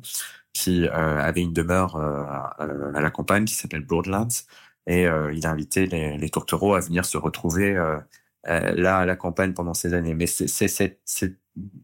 qui 0.54 0.88
euh, 0.88 1.20
avait 1.20 1.42
une 1.42 1.52
demeure 1.52 1.96
euh, 1.96 2.24
à, 2.24 3.00
la 3.00 3.10
campagne 3.10 3.44
qui 3.44 3.54
s'appelle 3.54 3.84
Broadlands, 3.84 4.28
et 4.86 5.06
euh, 5.06 5.32
il 5.34 5.46
a 5.46 5.50
invité 5.50 5.86
les, 5.86 6.16
les 6.16 6.30
tourtereaux 6.30 6.74
à 6.74 6.80
venir 6.80 7.04
se 7.04 7.18
retrouver 7.18 7.76
euh, 7.76 7.98
là 8.44 8.98
à 8.98 9.06
la 9.06 9.16
campagne 9.16 9.52
pendant 9.52 9.74
ces 9.74 9.94
années. 9.94 10.14
Mais 10.14 10.26
c'est 10.26 10.68
cette, 10.68 11.00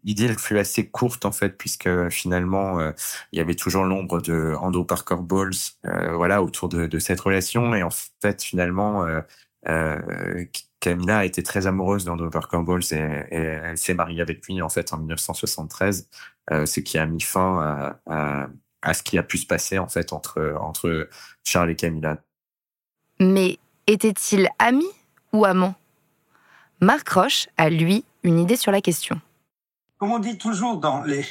idée 0.05 0.35
fut 0.35 0.59
assez 0.59 0.89
courte 0.89 1.25
en 1.25 1.33
fait, 1.33 1.51
puisque 1.59 2.09
finalement 2.09 2.81
il 3.33 3.39
y 3.39 3.41
avait 3.41 3.55
toujours 3.55 3.85
l'ombre 3.85 4.21
de 4.21 4.55
Andrew 4.61 4.85
Parker 4.85 5.19
Bowles, 5.21 5.53
voilà, 5.85 6.43
autour 6.43 6.69
de, 6.69 6.87
de, 6.87 6.99
cette 6.99 7.21
relation, 7.21 7.75
et 7.75 7.83
en 7.83 7.91
fait 8.21 8.43
finalement 8.43 9.07
euh, 9.69 10.45
Camilla 10.81 11.19
a 11.19 11.25
été 11.25 11.43
très 11.43 11.67
amoureuse 11.67 12.05
d'Andrew 12.05 12.31
Parker 12.31 12.61
Bowles 12.63 12.83
et, 12.93 12.97
et 13.31 13.37
elle 13.37 13.79
s'est 13.79 13.95
mariée 13.95 14.23
avec 14.23 14.47
lui 14.47 14.63
en 14.63 14.71
fait 14.71 14.93
en 14.93 14.97
1973, 14.97 16.09
euh, 16.51 16.67
ce 16.67 16.81
qui 16.81 16.99
a 16.99 17.07
mis 17.07 17.21
fin 17.21 17.61
à, 17.61 18.01
à, 18.07 18.47
à, 18.83 18.95
ce 18.95 19.03
qui 19.03 19.19
a 19.19 19.23
pu 19.23 19.39
se 19.39 19.47
passer 19.47 19.79
en 19.79 19.89
fait 19.89 20.13
entre 20.13 20.57
entre 20.59 21.09
Charles 21.45 21.71
et 21.71 21.77
Camilla. 21.77 22.17
Mais 23.19 23.59
étaient-ils 23.87 24.49
amis 24.59 24.91
ou 25.33 25.45
amants 25.45 25.75
Marc 26.81 27.11
Roche 27.11 27.49
a 27.59 27.69
lui 27.69 28.05
une 28.23 28.39
idée 28.39 28.57
sur 28.57 28.73
la 28.73 28.81
question. 28.81 29.21
Comme 29.99 30.13
on 30.13 30.19
dit 30.19 30.39
toujours 30.39 30.79
dans 30.79 31.03
les 31.03 31.27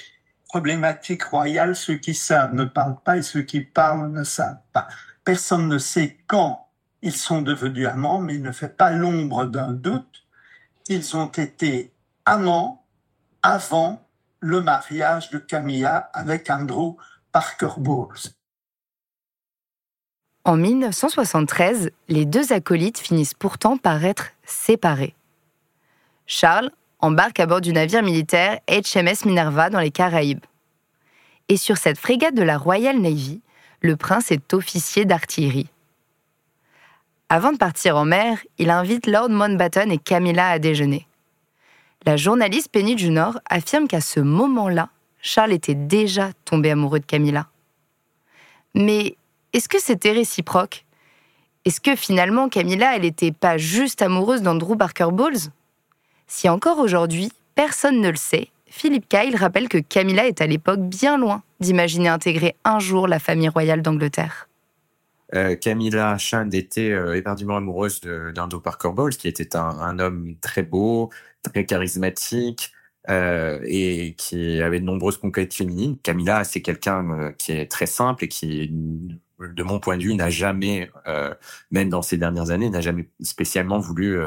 problématiques 0.47 1.23
royales, 1.23 1.75
ceux 1.75 1.95
qui 1.95 2.13
savent 2.13 2.53
ne 2.53 2.65
parlent 2.65 3.01
pas 3.03 3.17
et 3.17 3.23
ceux 3.23 3.41
qui 3.41 3.61
parlent 3.61 4.11
ne 4.11 4.23
savent 4.23 4.61
pas. 4.73 4.87
Personne 5.23 5.67
ne 5.67 5.79
sait 5.79 6.19
quand 6.27 6.68
ils 7.01 7.15
sont 7.15 7.41
devenus 7.41 7.87
amants, 7.87 8.19
mais 8.19 8.35
il 8.35 8.41
ne 8.41 8.51
fait 8.51 8.75
pas 8.75 8.91
l'ombre 8.91 9.45
d'un 9.45 9.71
doute. 9.71 10.25
Ils 10.87 11.15
ont 11.15 11.27
été 11.27 11.93
amants 12.25 12.85
avant 13.41 14.05
le 14.39 14.61
mariage 14.61 15.29
de 15.29 15.37
Camilla 15.37 16.09
avec 16.13 16.49
Andrew 16.49 16.97
Parker 17.31 17.73
Bowles. 17.77 18.17
En 20.45 20.57
1973, 20.57 21.91
les 22.07 22.25
deux 22.25 22.53
acolytes 22.53 22.97
finissent 22.97 23.33
pourtant 23.33 23.77
par 23.77 24.03
être 24.03 24.31
séparés. 24.45 25.13
Charles 26.25 26.71
embarque 26.99 27.39
à 27.39 27.45
bord 27.45 27.61
du 27.61 27.71
navire 27.71 28.03
militaire 28.03 28.59
HMS 28.67 29.25
Minerva 29.25 29.69
dans 29.69 29.79
les 29.79 29.91
Caraïbes. 29.91 30.43
Et 31.49 31.57
sur 31.57 31.77
cette 31.77 31.97
frégate 31.97 32.35
de 32.35 32.43
la 32.43 32.57
Royal 32.57 32.99
Navy, 32.99 33.41
le 33.81 33.95
prince 33.95 34.31
est 34.31 34.53
officier 34.53 35.05
d'artillerie. 35.05 35.69
Avant 37.31 37.51
de 37.51 37.57
partir 37.57 37.95
en 37.95 38.05
mer, 38.05 38.39
il 38.57 38.71
invite 38.71 39.05
Lord 39.05 39.29
Mountbatten 39.29 39.91
et 39.91 39.99
Camilla 39.99 40.49
à 40.49 40.57
déjeuner. 40.57 41.05
La 42.03 42.17
journaliste 42.17 42.69
Penny 42.71 42.97
Junor 42.97 43.39
affirme 43.47 43.87
qu'à 43.87 44.01
ce 44.01 44.19
moment-là, 44.19 44.89
Charles 45.21 45.53
était 45.53 45.75
déjà 45.75 46.31
tombé 46.43 46.71
amoureux 46.71 46.99
de 46.99 47.05
Camilla. 47.05 47.45
Mais 48.73 49.15
est-ce 49.53 49.69
que 49.69 49.79
c'était 49.79 50.11
réciproque? 50.11 50.85
Est-ce 51.65 51.79
que 51.79 51.95
finalement 51.95 52.49
Camilla, 52.49 52.95
elle 52.95 53.03
n'était 53.03 53.31
pas 53.31 53.59
juste 53.59 54.01
amoureuse 54.01 54.41
d'Andrew 54.41 54.75
Barker 54.75 55.09
Bowles? 55.11 55.51
Si 56.25 56.49
encore 56.49 56.79
aujourd'hui, 56.79 57.31
personne 57.53 58.01
ne 58.01 58.09
le 58.09 58.15
sait, 58.15 58.47
Philippe 58.65 59.07
Kyle 59.07 59.35
rappelle 59.35 59.69
que 59.69 59.77
Camilla 59.77 60.25
est 60.25 60.41
à 60.41 60.47
l'époque 60.47 60.79
bien 60.79 61.19
loin 61.19 61.43
d'imaginer 61.59 62.09
intégrer 62.09 62.55
un 62.63 62.79
jour 62.79 63.07
la 63.07 63.19
famille 63.19 63.49
royale 63.49 63.83
d'Angleterre. 63.83 64.48
Euh, 65.35 65.55
Camilla 65.55 66.17
Shand 66.17 66.53
était 66.53 66.91
euh, 66.91 67.15
éperdument 67.15 67.57
amoureuse 67.57 68.01
d'Ando 68.01 68.59
Parker 68.59 68.91
Bowles, 68.93 69.15
qui 69.15 69.27
était 69.27 69.55
un, 69.55 69.99
homme 69.99 70.35
très 70.41 70.63
beau, 70.63 71.09
très 71.43 71.65
charismatique 71.65 72.71
euh, 73.09 73.59
et 73.63 74.15
qui 74.17 74.61
avait 74.61 74.79
de 74.79 74.85
nombreuses 74.85 75.17
conquêtes 75.17 75.53
féminines. 75.53 75.97
Camilla, 76.01 76.43
c'est 76.43 76.61
quelqu'un 76.61 77.33
qui 77.37 77.51
est 77.51 77.69
très 77.69 77.85
simple 77.85 78.25
et 78.25 78.27
qui, 78.27 78.69
de 78.69 79.63
mon 79.63 79.79
point 79.79 79.97
de 79.97 80.03
vue, 80.03 80.15
n'a 80.15 80.29
jamais, 80.29 80.91
même 81.71 81.89
dans 81.89 82.01
ces 82.01 82.17
dernières 82.17 82.51
années, 82.51 82.69
n'a 82.69 82.81
jamais 82.81 83.09
spécialement 83.21 83.79
voulu 83.79 84.19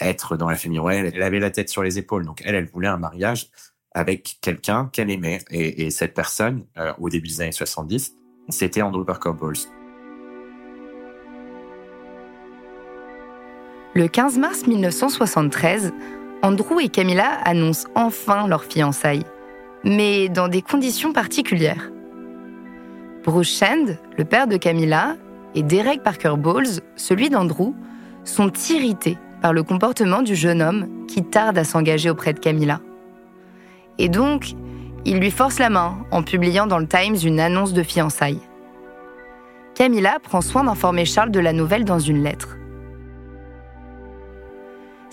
être 0.00 0.36
dans 0.36 0.48
la 0.48 0.56
famille 0.56 0.78
royale. 0.78 1.10
Elle 1.14 1.22
avait 1.22 1.40
la 1.40 1.50
tête 1.50 1.68
sur 1.68 1.82
les 1.82 1.98
épaules, 1.98 2.24
donc 2.24 2.42
elle, 2.44 2.54
elle 2.54 2.66
voulait 2.66 2.88
un 2.88 2.98
mariage 2.98 3.50
avec 3.92 4.38
quelqu'un 4.40 4.90
qu'elle 4.92 5.10
aimait. 5.10 5.40
Et, 5.50 5.86
et, 5.86 5.90
cette 5.90 6.14
personne, 6.14 6.64
au 6.98 7.08
début 7.08 7.28
des 7.28 7.40
années 7.40 7.52
70, 7.52 8.14
c'était 8.48 8.82
Andrew 8.82 9.04
Parker 9.04 9.32
Bowles. 9.38 9.83
Le 13.96 14.08
15 14.08 14.38
mars 14.38 14.66
1973, 14.66 15.92
Andrew 16.42 16.80
et 16.80 16.88
Camilla 16.88 17.28
annoncent 17.44 17.86
enfin 17.94 18.48
leur 18.48 18.64
fiançailles, 18.64 19.22
mais 19.84 20.28
dans 20.28 20.48
des 20.48 20.62
conditions 20.62 21.12
particulières. 21.12 21.92
Bruce 23.22 23.56
Shand, 23.56 23.96
le 24.18 24.24
père 24.24 24.48
de 24.48 24.56
Camilla, 24.56 25.14
et 25.54 25.62
Derek 25.62 26.02
Parker 26.02 26.34
Bowles, 26.36 26.80
celui 26.96 27.30
d'Andrew, 27.30 27.72
sont 28.24 28.50
irrités 28.70 29.16
par 29.40 29.52
le 29.52 29.62
comportement 29.62 30.22
du 30.22 30.34
jeune 30.34 30.60
homme 30.60 31.06
qui 31.06 31.22
tarde 31.22 31.56
à 31.56 31.62
s'engager 31.62 32.10
auprès 32.10 32.32
de 32.32 32.40
Camilla. 32.40 32.80
Et 33.98 34.08
donc, 34.08 34.54
ils 35.04 35.20
lui 35.20 35.30
forcent 35.30 35.60
la 35.60 35.70
main 35.70 35.98
en 36.10 36.24
publiant 36.24 36.66
dans 36.66 36.80
le 36.80 36.88
Times 36.88 37.16
une 37.24 37.38
annonce 37.38 37.72
de 37.72 37.84
fiançailles. 37.84 38.42
Camilla 39.76 40.18
prend 40.20 40.40
soin 40.40 40.64
d'informer 40.64 41.04
Charles 41.04 41.30
de 41.30 41.38
la 41.38 41.52
nouvelle 41.52 41.84
dans 41.84 42.00
une 42.00 42.24
lettre. 42.24 42.56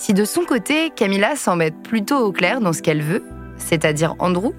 Si 0.01 0.15
de 0.15 0.25
son 0.25 0.45
côté, 0.45 0.89
Camilla 0.89 1.35
s'en 1.35 1.55
met 1.55 1.69
plutôt 1.69 2.17
au 2.17 2.31
clair 2.31 2.59
dans 2.59 2.73
ce 2.73 2.81
qu'elle 2.81 3.03
veut, 3.03 3.23
c'est-à-dire 3.57 4.15
Andrew, 4.17 4.51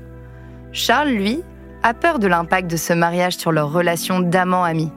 Charles, 0.70 1.08
lui, 1.08 1.42
a 1.82 1.94
peur 1.94 2.20
de 2.20 2.28
l'impact 2.28 2.70
de 2.70 2.76
ce 2.76 2.92
mariage 2.92 3.36
sur 3.36 3.50
leur 3.50 3.72
relation 3.72 4.20
d'amant-ami. 4.20 4.92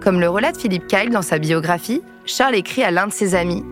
Comme 0.00 0.18
le 0.18 0.28
relate 0.28 0.56
Philippe 0.56 0.88
Kyle 0.88 1.10
dans 1.10 1.22
sa 1.22 1.38
biographie, 1.38 2.02
Charles 2.26 2.56
écrit 2.56 2.82
à 2.82 2.90
l'un 2.90 3.06
de 3.06 3.12
ses 3.12 3.36
amis 3.36 3.62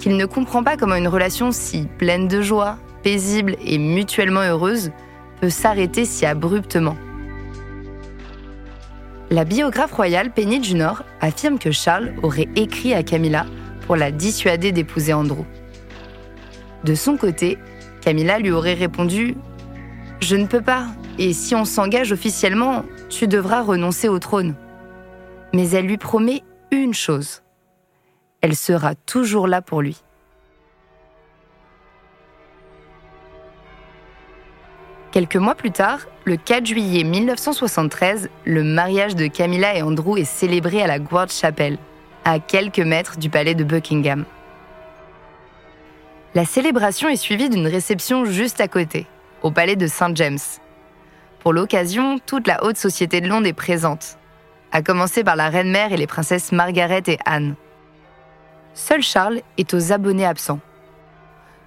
qu'il 0.00 0.16
ne 0.16 0.26
comprend 0.26 0.64
pas 0.64 0.76
comment 0.76 0.96
une 0.96 1.06
relation 1.06 1.52
si 1.52 1.86
pleine 1.96 2.26
de 2.26 2.42
joie, 2.42 2.76
paisible 3.04 3.54
et 3.64 3.78
mutuellement 3.78 4.42
heureuse 4.42 4.90
peut 5.40 5.48
s'arrêter 5.48 6.06
si 6.06 6.26
abruptement. 6.26 6.96
La 9.30 9.44
biographe 9.44 9.92
royale 9.92 10.30
Penny 10.30 10.64
Junor 10.64 11.02
affirme 11.20 11.58
que 11.58 11.70
Charles 11.70 12.14
aurait 12.22 12.48
écrit 12.56 12.94
à 12.94 13.02
Camilla 13.02 13.44
pour 13.86 13.94
la 13.94 14.10
dissuader 14.10 14.72
d'épouser 14.72 15.12
Andrew. 15.12 15.44
De 16.84 16.94
son 16.94 17.18
côté, 17.18 17.58
Camilla 18.00 18.38
lui 18.38 18.50
aurait 18.50 18.72
répondu⁇ 18.72 19.32
Je 20.20 20.34
ne 20.34 20.46
peux 20.46 20.62
pas, 20.62 20.86
et 21.18 21.34
si 21.34 21.54
on 21.54 21.66
s'engage 21.66 22.10
officiellement, 22.10 22.86
tu 23.10 23.26
devras 23.26 23.60
renoncer 23.60 24.08
au 24.08 24.18
trône.⁇ 24.18 24.52
Mais 25.52 25.68
elle 25.72 25.84
lui 25.84 25.98
promet 25.98 26.42
une 26.70 26.94
chose. 26.94 27.42
Elle 28.40 28.56
sera 28.56 28.94
toujours 28.94 29.46
là 29.46 29.60
pour 29.60 29.82
lui. 29.82 30.02
Quelques 35.10 35.36
mois 35.36 35.54
plus 35.54 35.70
tard, 35.70 36.06
le 36.28 36.36
4 36.36 36.66
juillet 36.66 37.04
1973, 37.04 38.28
le 38.44 38.62
mariage 38.62 39.16
de 39.16 39.28
Camilla 39.28 39.74
et 39.74 39.80
Andrew 39.80 40.18
est 40.18 40.24
célébré 40.24 40.82
à 40.82 40.86
la 40.86 40.98
Guard 40.98 41.30
Chapel, 41.30 41.78
à 42.26 42.38
quelques 42.38 42.80
mètres 42.80 43.16
du 43.16 43.30
palais 43.30 43.54
de 43.54 43.64
Buckingham. 43.64 44.26
La 46.34 46.44
célébration 46.44 47.08
est 47.08 47.16
suivie 47.16 47.48
d'une 47.48 47.66
réception 47.66 48.26
juste 48.26 48.60
à 48.60 48.68
côté, 48.68 49.06
au 49.40 49.50
palais 49.50 49.74
de 49.74 49.86
St. 49.86 50.14
James. 50.16 50.38
Pour 51.38 51.54
l'occasion, 51.54 52.18
toute 52.26 52.46
la 52.46 52.62
haute 52.62 52.76
société 52.76 53.22
de 53.22 53.28
Londres 53.28 53.46
est 53.46 53.54
présente, 53.54 54.18
à 54.70 54.82
commencer 54.82 55.24
par 55.24 55.34
la 55.34 55.48
reine-mère 55.48 55.94
et 55.94 55.96
les 55.96 56.06
princesses 56.06 56.52
Margaret 56.52 57.04
et 57.06 57.18
Anne. 57.24 57.54
Seul 58.74 59.00
Charles 59.00 59.40
est 59.56 59.72
aux 59.72 59.92
abonnés 59.92 60.26
absents 60.26 60.60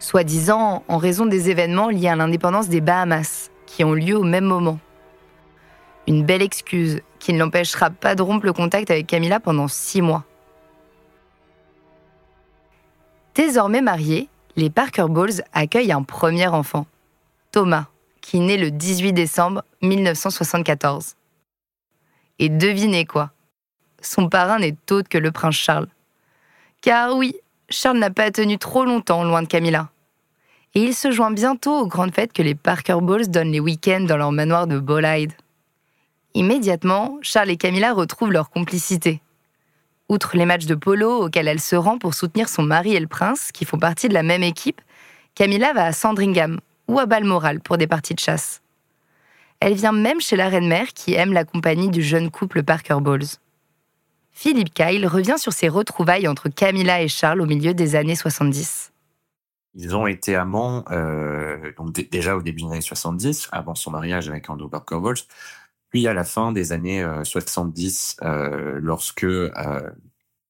soi-disant 0.02 0.84
en 0.88 0.98
raison 0.98 1.28
des 1.28 1.52
événements 1.52 1.90
liés 1.90 2.08
à 2.08 2.16
l'indépendance 2.16 2.70
des 2.70 2.82
Bahamas, 2.82 3.51
qui 3.72 3.86
ont 3.86 3.94
lieu 3.94 4.18
au 4.18 4.24
même 4.24 4.44
moment. 4.44 4.80
Une 6.06 6.26
belle 6.26 6.42
excuse 6.42 7.02
qui 7.20 7.32
ne 7.32 7.40
l'empêchera 7.40 7.90
pas 7.90 8.16
de 8.16 8.22
rompre 8.22 8.46
le 8.46 8.52
contact 8.52 8.92
avec 8.92 9.08
Camilla 9.08 9.40
pendant 9.40 9.70
six 9.70 10.02
mois. 10.02 10.26
Désormais 13.34 13.80
mariés, 13.82 14.28
les 14.58 14.70
Parker 14.70 15.06
Bowles 15.08 15.42
accueillent 15.54 15.94
un 15.94 16.04
premier 16.04 16.48
enfant, 16.48 16.86
Thomas, 17.52 17.86
qui 18.20 18.42
naît 18.42 18.58
le 18.58 18.72
18 18.72 19.14
décembre 19.14 19.64
1974. 19.82 21.16
Et 22.40 22.50
devinez 22.50 23.06
quoi 23.06 23.32
Son 24.02 24.28
parrain 24.28 24.60
n'est 24.60 24.76
autre 24.90 25.08
que 25.08 25.18
le 25.18 25.32
prince 25.32 25.56
Charles. 25.56 25.88
Car 26.82 27.16
oui, 27.16 27.38
Charles 27.70 28.00
n'a 28.00 28.10
pas 28.10 28.32
tenu 28.32 28.58
trop 28.58 28.84
longtemps 28.84 29.24
loin 29.24 29.44
de 29.44 29.48
Camilla. 29.48 29.90
Et 30.74 30.84
il 30.84 30.96
se 30.96 31.12
joint 31.12 31.32
bientôt 31.32 31.80
aux 31.80 31.88
grandes 31.88 32.14
fêtes 32.14 32.32
que 32.32 32.42
les 32.42 32.56
Parker 32.56 32.98
Balls 33.02 33.30
donnent 33.30 33.52
les 33.52 33.60
week-ends 33.60 34.06
dans 34.08 34.16
leur 34.16 34.32
manoir 34.32 34.68
de 34.68 34.80
Bolide. 34.80 35.34
Immédiatement, 36.34 37.18
Charles 37.22 37.50
et 37.50 37.58
Camilla 37.58 37.92
retrouvent 37.92 38.32
leur 38.32 38.50
complicité. 38.50 39.22
Outre 40.08 40.38
les 40.38 40.46
matchs 40.46 40.66
de 40.66 40.76
polo 40.76 41.26
auxquels 41.26 41.50
elle 41.50 41.60
se 41.60 41.76
rend 41.76 41.98
pour 41.98 42.14
soutenir 42.14 42.48
son 42.48 42.64
mari 42.64 42.96
et 42.96 43.00
le 43.02 43.08
prince, 43.08 43.52
qui 43.52 43.66
font 43.66 43.80
partie 43.80 44.08
de 44.08 44.14
la 44.14 44.24
même 44.24 44.44
équipe, 44.44 44.82
Camilla 45.36 45.74
va 45.74 45.86
à 45.86 45.92
Sandringham 45.92 46.60
ou 46.88 47.00
à 47.00 47.06
Balmoral 47.06 47.60
pour 47.60 47.78
des 47.78 47.88
parties 47.88 48.14
de 48.14 48.20
chasse. 48.20 48.62
Elle 49.60 49.74
vient 49.74 49.92
même 49.92 50.22
chez 50.22 50.36
la 50.38 50.50
reine-mère 50.50 50.94
qui 50.94 51.14
aime 51.14 51.34
la 51.34 51.44
compagnie 51.44 51.90
du 51.90 52.02
jeune 52.02 52.32
couple 52.32 52.64
Parker 52.64 52.98
Bowles. 53.02 53.28
Philippe 54.32 54.74
Kyle 54.74 55.06
revient 55.06 55.38
sur 55.38 55.54
ses 55.54 55.68
retrouvailles 55.68 56.28
entre 56.28 56.50
Camilla 56.50 57.02
et 57.02 57.10
Charles 57.10 57.42
au 57.42 57.46
milieu 57.46 57.74
des 57.74 57.96
années 57.96 58.16
70. 58.16 58.91
Ils 59.76 59.96
ont 59.96 60.08
été 60.08 60.36
amants 60.36 60.84
euh, 60.92 61.72
donc 61.78 61.94
déjà 62.10 62.36
au 62.36 62.42
début 62.42 62.64
des 62.64 62.72
années 62.72 62.82
70, 62.82 63.50
avant 63.52 63.76
son 63.76 63.92
mariage 63.92 64.30
avec 64.30 64.50
Andrew 64.50 64.70
Parker 64.70 65.00
puis 65.90 66.08
à 66.08 66.14
la 66.14 66.24
fin 66.24 66.52
des 66.54 66.72
années 66.72 67.06
70, 67.24 68.18
euh, 68.22 68.26
euh, 68.28 68.80
lorsque 68.82 69.26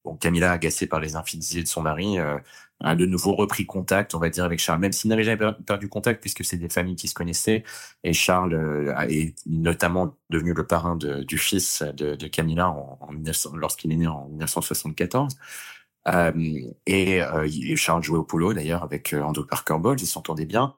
bon, 0.06 0.16
Camilla, 0.18 0.52
agacée 0.52 0.88
par 0.88 1.00
les 1.00 1.16
infidélités 1.16 1.64
de 1.64 1.68
son 1.68 1.82
mari, 1.82 2.18
a 2.84 2.96
de 2.96 3.06
nouveau 3.06 3.36
repris 3.36 3.66
contact, 3.66 4.16
on 4.16 4.20
va 4.20 4.30
dire, 4.30 4.44
avec 4.44 4.60
Charles, 4.60 4.80
même 4.80 4.92
s'il 4.92 5.10
n'avait 5.10 5.24
jamais 5.24 5.52
perdu 5.66 5.88
contact, 5.88 6.22
puisque 6.22 6.44
c'est 6.44 6.58
des 6.58 6.70
familles 6.70 6.96
qui 6.96 7.08
se 7.08 7.14
connaissaient. 7.14 7.64
Et 8.04 8.14
Charles 8.14 8.54
euh, 8.54 8.96
est 9.08 9.36
notamment 9.46 10.16
devenu 10.30 10.54
le 10.54 10.66
parrain 10.66 10.96
du 10.96 11.38
fils 11.38 11.84
de, 11.84 12.16
Camilla 12.28 12.74
lorsqu'il 13.54 13.92
est 13.92 13.98
né 13.98 14.08
en 14.08 14.28
1974. 14.30 15.36
Euh, 16.08 16.32
et 16.88 17.22
euh, 17.22 17.48
Charles 17.76 18.04
jouait 18.04 18.18
au 18.18 18.24
polo 18.24 18.54
d'ailleurs 18.54 18.84
avec 18.84 19.14
euh, 19.14 19.22
Andrew 19.22 19.46
Parker 19.46 19.78
Bowles, 19.80 20.02
ils 20.02 20.08
s'entendaient 20.08 20.46
bien. 20.46 20.76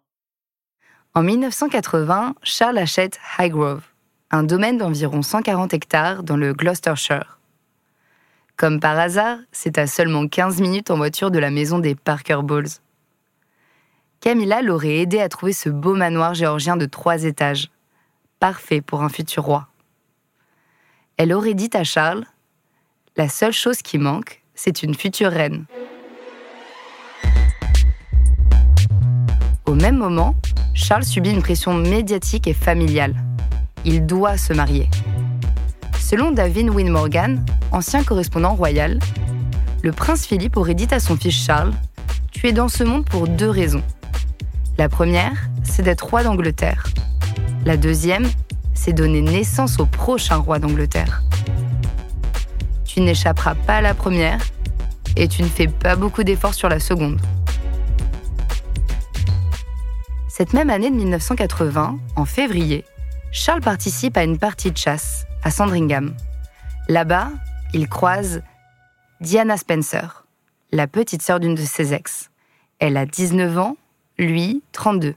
En 1.16 1.24
1980, 1.24 2.36
Charles 2.44 2.78
achète 2.78 3.20
Highgrove, 3.38 3.84
un 4.32 4.44
domaine 4.44 4.78
d'environ 4.78 5.22
140 5.22 5.74
hectares 5.74 6.24
dans 6.24 6.38
le 6.38 6.54
Gloucestershire. 6.54 7.40
Comme 8.58 8.80
par 8.80 9.00
hasard, 9.00 9.38
c'est 9.52 9.78
à 9.78 9.88
seulement 9.88 10.28
15 10.28 10.60
minutes 10.60 10.92
en 10.92 10.98
voiture 10.98 11.32
de 11.32 11.40
la 11.40 11.52
maison 11.52 11.80
des 11.80 11.96
Parker 11.96 12.40
Bowles. 12.44 12.68
Camilla 14.20 14.62
l'aurait 14.62 14.98
aidé 14.98 15.20
à 15.20 15.30
trouver 15.30 15.54
ce 15.54 15.70
beau 15.70 15.96
manoir 15.96 16.34
géorgien 16.34 16.78
de 16.78 16.86
trois 16.86 17.24
étages, 17.24 17.70
parfait 18.40 18.82
pour 18.82 19.04
un 19.04 19.10
futur 19.10 19.44
roi. 19.44 19.68
Elle 21.18 21.34
aurait 21.34 21.54
dit 21.54 21.70
à 21.74 21.84
Charles 21.84 22.26
La 23.18 23.30
seule 23.30 23.54
chose 23.54 23.82
qui 23.82 23.98
manque, 23.98 24.43
c'est 24.56 24.84
une 24.84 24.96
future 24.96 25.32
reine. 25.32 25.66
Au 29.66 29.76
même 29.76 29.98
moment, 29.98 30.36
Charles 30.74 31.04
subit 31.04 31.32
une 31.32 31.42
pression 31.42 31.74
médiatique 31.74 32.48
et 32.48 32.54
familiale. 32.54 33.16
Il 33.86 34.06
doit 34.06 34.38
se 34.38 34.54
marier. 34.54 34.90
Selon 36.00 36.32
David 36.32 36.70
Wynne 36.70 36.90
Morgan, 36.90 37.44
ancien 37.72 38.04
correspondant 38.04 38.56
royal, 38.56 39.00
le 39.82 39.92
prince 39.92 40.26
Philippe 40.26 40.58
aurait 40.58 40.76
dit 40.76 40.88
à 40.92 41.00
son 41.00 41.18
fils 41.18 41.36
Charles 41.36 41.74
Tu 42.32 42.48
es 42.48 42.52
dans 42.52 42.70
ce 42.70 42.84
monde 42.84 43.06
pour 43.06 43.28
deux 43.28 43.50
raisons. 43.50 43.84
La 44.78 44.90
première, 44.90 45.50
c'est 45.64 45.84
d'être 45.84 46.08
roi 46.08 46.24
d'Angleterre. 46.24 46.86
La 47.66 47.78
deuxième, 47.78 48.28
c'est 48.74 48.94
donner 48.94 49.22
naissance 49.22 49.80
au 49.80 49.86
prochain 49.86 50.38
roi 50.38 50.60
d'Angleterre. 50.60 51.24
Tu 52.94 53.02
n'échapperas 53.02 53.56
pas 53.56 53.78
à 53.78 53.82
la 53.82 53.96
première 53.96 54.40
et 55.16 55.28
tu 55.28 55.42
ne 55.42 55.48
fais 55.48 55.68
pas 55.68 55.96
beaucoup 55.96 56.24
d'efforts 56.24 56.54
sur 56.54 56.70
la 56.70 56.80
seconde. 56.80 57.20
Cette 60.28 60.54
même 60.54 60.70
année 60.70 60.92
de 60.92 60.96
1980, 60.96 61.98
en 62.16 62.26
février, 62.26 62.86
Charles 63.32 63.62
participe 63.62 64.16
à 64.16 64.24
une 64.24 64.38
partie 64.38 64.70
de 64.70 64.78
chasse 64.78 65.26
à 65.42 65.50
Sandringham. 65.50 66.14
Là-bas, 66.88 67.32
il 67.74 67.90
croise 67.90 68.44
Diana 69.22 69.58
Spencer, 69.58 70.28
la 70.72 70.86
petite 70.86 71.24
sœur 71.24 71.40
d'une 71.40 71.56
de 71.56 71.62
ses 71.62 71.96
ex. 71.96 72.30
Elle 72.78 72.98
a 72.98 73.08
19 73.08 73.58
ans, 73.58 73.76
lui 74.20 74.62
32. 74.72 75.16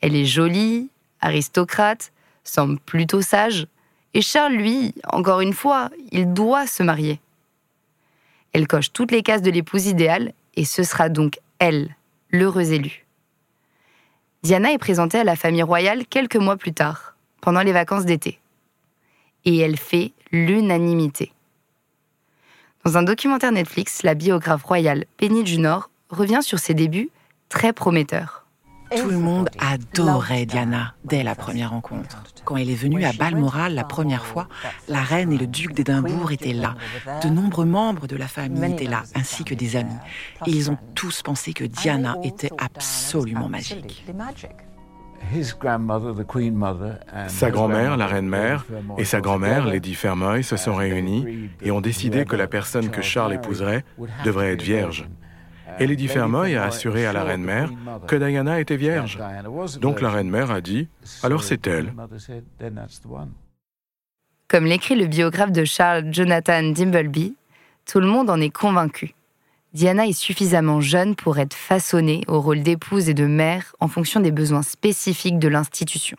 Elle 0.00 0.16
est 0.16 0.24
jolie, 0.24 0.88
aristocrate, 1.20 2.12
semble 2.44 2.78
plutôt 2.78 3.20
sage, 3.20 3.66
et 4.14 4.22
Charles, 4.22 4.54
lui, 4.54 4.94
encore 5.10 5.40
une 5.40 5.52
fois, 5.52 5.90
il 6.10 6.32
doit 6.32 6.66
se 6.66 6.82
marier. 6.82 7.20
Elle 8.52 8.66
coche 8.66 8.92
toutes 8.92 9.12
les 9.12 9.22
cases 9.22 9.42
de 9.42 9.50
l'épouse 9.50 9.86
idéale, 9.86 10.32
et 10.54 10.64
ce 10.64 10.82
sera 10.82 11.08
donc 11.08 11.38
elle, 11.58 11.96
l'heureuse 12.30 12.72
élue. 12.72 13.06
Diana 14.42 14.72
est 14.72 14.78
présentée 14.78 15.18
à 15.18 15.24
la 15.24 15.36
famille 15.36 15.62
royale 15.62 16.06
quelques 16.06 16.36
mois 16.36 16.56
plus 16.56 16.72
tard, 16.72 17.14
pendant 17.40 17.62
les 17.62 17.72
vacances 17.72 18.04
d'été 18.04 18.38
et 19.44 19.58
elle 19.58 19.76
fait 19.76 20.12
l'unanimité. 20.30 21.32
Dans 22.84 22.98
un 22.98 23.02
documentaire 23.02 23.52
Netflix, 23.52 24.02
la 24.02 24.14
biographe 24.14 24.64
royale 24.64 25.04
Penny 25.16 25.46
Junor 25.46 25.90
revient 26.08 26.40
sur 26.42 26.58
ses 26.58 26.74
débuts 26.74 27.10
très 27.48 27.72
prometteurs. 27.72 28.41
Tout 28.96 29.08
le 29.08 29.18
monde 29.18 29.48
adorait 29.58 30.46
Diana 30.46 30.94
dès 31.04 31.22
la 31.22 31.34
première 31.34 31.70
rencontre. 31.70 32.22
Quand 32.44 32.56
elle 32.56 32.70
est 32.70 32.74
venue 32.74 33.04
à 33.04 33.12
Balmoral 33.12 33.74
la 33.74 33.84
première 33.84 34.24
fois, 34.24 34.48
la 34.88 35.02
reine 35.02 35.32
et 35.32 35.38
le 35.38 35.46
duc 35.46 35.74
d'Édimbourg 35.74 36.32
étaient 36.32 36.52
là. 36.52 36.74
De 37.22 37.28
nombreux 37.28 37.64
membres 37.64 38.06
de 38.06 38.16
la 38.16 38.28
famille 38.28 38.72
étaient 38.72 38.86
là, 38.86 39.02
ainsi 39.14 39.44
que 39.44 39.54
des 39.54 39.76
amis. 39.76 39.96
Et 40.46 40.50
ils 40.50 40.70
ont 40.70 40.78
tous 40.94 41.22
pensé 41.22 41.52
que 41.52 41.64
Diana 41.64 42.16
était 42.22 42.50
absolument 42.58 43.48
magique. 43.48 44.04
Sa 47.28 47.50
grand-mère, 47.50 47.96
la 47.96 48.06
reine-mère, 48.06 48.66
et 48.98 49.04
sa 49.04 49.20
grand-mère, 49.20 49.66
Lady 49.66 49.94
Fermoy, 49.94 50.42
se 50.42 50.56
sont 50.56 50.74
réunies 50.74 51.50
et 51.62 51.70
ont 51.70 51.80
décidé 51.80 52.24
que 52.24 52.36
la 52.36 52.48
personne 52.48 52.90
que 52.90 53.02
Charles 53.02 53.34
épouserait 53.34 53.84
devrait 54.24 54.52
être 54.52 54.62
vierge. 54.62 55.08
Et 55.78 55.86
Lady 55.86 56.08
Fermoy 56.08 56.56
a 56.56 56.64
assuré 56.64 57.06
à 57.06 57.12
la 57.12 57.24
reine-mère 57.24 57.70
que 58.06 58.16
Diana 58.16 58.60
était 58.60 58.76
vierge. 58.76 59.18
Donc 59.80 60.00
la 60.00 60.10
reine-mère 60.10 60.50
a 60.50 60.60
dit 60.60 60.88
Alors 61.22 61.44
c'est 61.44 61.66
elle. 61.66 61.92
Comme 64.48 64.66
l'écrit 64.66 64.96
le 64.96 65.06
biographe 65.06 65.52
de 65.52 65.64
Charles 65.64 66.12
Jonathan 66.12 66.62
Dimbleby, 66.62 67.34
tout 67.86 68.00
le 68.00 68.06
monde 68.06 68.30
en 68.30 68.40
est 68.40 68.50
convaincu. 68.50 69.14
Diana 69.72 70.06
est 70.06 70.12
suffisamment 70.12 70.82
jeune 70.82 71.16
pour 71.16 71.38
être 71.38 71.54
façonnée 71.54 72.22
au 72.28 72.40
rôle 72.40 72.62
d'épouse 72.62 73.08
et 73.08 73.14
de 73.14 73.24
mère 73.24 73.74
en 73.80 73.88
fonction 73.88 74.20
des 74.20 74.30
besoins 74.30 74.62
spécifiques 74.62 75.38
de 75.38 75.48
l'institution. 75.48 76.18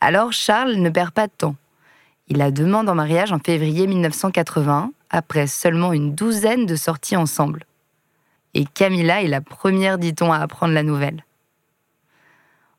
Alors 0.00 0.32
Charles 0.32 0.76
ne 0.76 0.90
perd 0.90 1.10
pas 1.10 1.26
de 1.26 1.32
temps. 1.36 1.56
Il 2.28 2.36
la 2.36 2.52
demande 2.52 2.88
en 2.88 2.94
mariage 2.94 3.32
en 3.32 3.40
février 3.40 3.86
1981, 3.86 4.92
après 5.10 5.46
seulement 5.46 5.92
une 5.92 6.14
douzaine 6.14 6.66
de 6.66 6.76
sorties 6.76 7.16
ensemble. 7.16 7.64
Et 8.58 8.64
Camilla 8.64 9.22
est 9.22 9.28
la 9.28 9.40
première, 9.40 9.98
dit-on, 9.98 10.32
à 10.32 10.38
apprendre 10.38 10.74
la 10.74 10.82
nouvelle. 10.82 11.24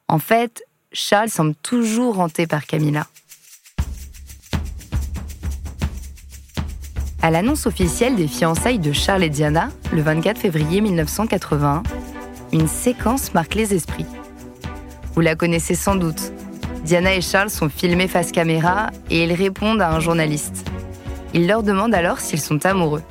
En 0.10 0.20
fait, 0.20 0.62
Charles 0.92 1.30
semble 1.30 1.56
toujours 1.56 2.20
hanté 2.20 2.48
par 2.48 2.65
Camilla. 2.65 3.08
À 7.22 7.32
l'annonce 7.32 7.65
officielle 7.65 8.18
des 8.18 8.28
fiançailles 8.28 8.80
de 8.80 8.92
Charles 8.92 9.24
et 9.24 9.30
Diana, 9.30 9.70
le 9.94 10.02
24 10.02 10.38
février 10.38 10.82
1981, 10.82 11.84
une 12.52 12.68
séquence 12.68 13.34
marque 13.34 13.56
les 13.56 13.74
esprits. 13.74 14.06
Vous 15.13 15.22
la 15.22 15.36
connaissez 15.36 15.76
sans 15.76 15.96
doute. 15.96 16.34
Diana 16.84 17.15
et 17.15 17.22
Charles 17.22 17.52
sont 17.52 17.70
filmés 17.70 18.10
face 18.10 18.34
caméra 18.34 18.89
et 19.10 19.24
ils 19.24 19.34
répondent 19.34 19.82
à 19.82 19.92
un 19.92 20.02
journaliste. 20.02 20.70
Il 21.34 21.48
leur 21.48 21.63
demande 21.63 21.96
alors 21.96 22.20
s'ils 22.20 22.42
sont 22.42 22.65
amoureux. 22.65 23.04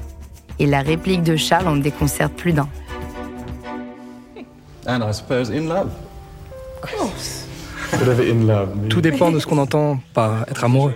Et 0.59 0.67
la 0.67 0.83
réplique 0.83 1.23
de 1.23 1.37
Charles 1.37 1.69
en 1.69 1.77
déconcerte 1.77 2.33
plus 2.35 2.53
d'un. 2.53 2.69
Tout 8.89 9.01
dépend 9.01 9.31
de 9.31 9.39
ce 9.39 9.47
qu'on 9.47 9.59
entend 9.59 10.01
par 10.15 10.43
être 10.49 10.65
amoureux. 10.65 10.95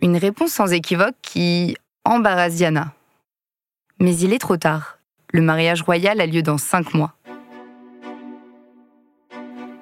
Une 0.00 0.16
réponse 0.16 0.50
sans 0.50 0.72
équivoque 0.72 1.14
qui 1.22 1.76
embarrasse 2.04 2.56
Diana. 2.56 2.92
Mais 4.00 4.16
il 4.16 4.32
est 4.32 4.38
trop 4.38 4.56
tard. 4.56 4.98
Le 5.32 5.40
mariage 5.40 5.82
royal 5.82 6.20
a 6.20 6.26
lieu 6.26 6.42
dans 6.42 6.58
cinq 6.58 6.94
mois. 6.94 7.14